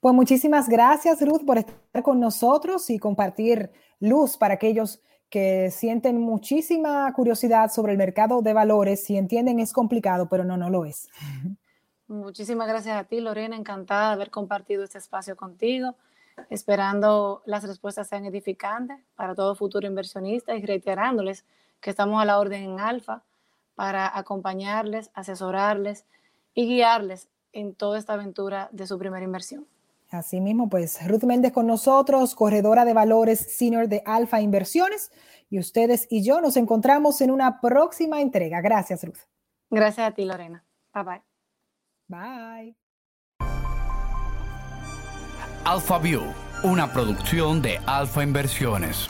Pues 0.00 0.14
muchísimas 0.14 0.68
gracias 0.68 1.20
Ruth 1.20 1.44
por 1.46 1.58
estar 1.58 2.02
con 2.02 2.20
nosotros 2.20 2.90
y 2.90 2.98
compartir 2.98 3.70
luz 4.00 4.36
para 4.36 4.54
aquellos 4.54 5.00
que 5.30 5.70
sienten 5.70 6.20
muchísima 6.20 7.12
curiosidad 7.12 7.70
sobre 7.70 7.92
el 7.92 7.98
mercado 7.98 8.42
de 8.42 8.52
valores 8.52 9.08
y 9.10 9.16
entienden 9.16 9.58
es 9.58 9.72
complicado, 9.72 10.28
pero 10.28 10.44
no, 10.44 10.56
no 10.56 10.70
lo 10.70 10.84
es. 10.84 11.08
Muchísimas 12.08 12.68
gracias 12.68 12.96
a 12.96 13.04
ti, 13.04 13.20
Lorena. 13.20 13.56
Encantada 13.56 14.08
de 14.08 14.14
haber 14.14 14.30
compartido 14.30 14.84
este 14.84 14.98
espacio 14.98 15.36
contigo, 15.36 15.96
esperando 16.50 17.42
las 17.46 17.64
respuestas 17.64 18.08
sean 18.08 18.24
edificantes 18.24 18.98
para 19.14 19.34
todo 19.34 19.54
futuro 19.54 19.86
inversionista 19.86 20.54
y 20.56 20.64
reiterándoles 20.64 21.44
que 21.80 21.90
estamos 21.90 22.20
a 22.20 22.24
la 22.24 22.38
orden 22.38 22.62
en 22.62 22.80
Alfa 22.80 23.22
para 23.74 24.16
acompañarles, 24.16 25.10
asesorarles 25.14 26.06
y 26.54 26.66
guiarles 26.66 27.28
en 27.52 27.74
toda 27.74 27.98
esta 27.98 28.14
aventura 28.14 28.68
de 28.72 28.86
su 28.86 28.98
primera 28.98 29.24
inversión. 29.24 29.66
Asimismo, 30.10 30.68
pues 30.68 31.06
Ruth 31.06 31.24
Méndez 31.24 31.52
con 31.52 31.66
nosotros, 31.66 32.34
corredora 32.34 32.84
de 32.84 32.94
valores 32.94 33.56
senior 33.56 33.88
de 33.88 34.02
Alfa 34.06 34.40
Inversiones. 34.40 35.10
Y 35.50 35.58
ustedes 35.58 36.06
y 36.10 36.22
yo 36.22 36.40
nos 36.40 36.56
encontramos 36.56 37.20
en 37.20 37.30
una 37.30 37.60
próxima 37.60 38.20
entrega. 38.20 38.60
Gracias, 38.60 39.04
Ruth. 39.04 39.18
Gracias 39.70 40.08
a 40.08 40.12
ti, 40.12 40.24
Lorena. 40.24 40.64
Bye 40.94 41.04
bye. 41.04 41.22
Bye. 42.08 42.85
Alfa 45.66 45.98
View, 45.98 46.22
una 46.62 46.92
producción 46.92 47.60
de 47.60 47.80
Alfa 47.86 48.22
Inversiones. 48.22 49.08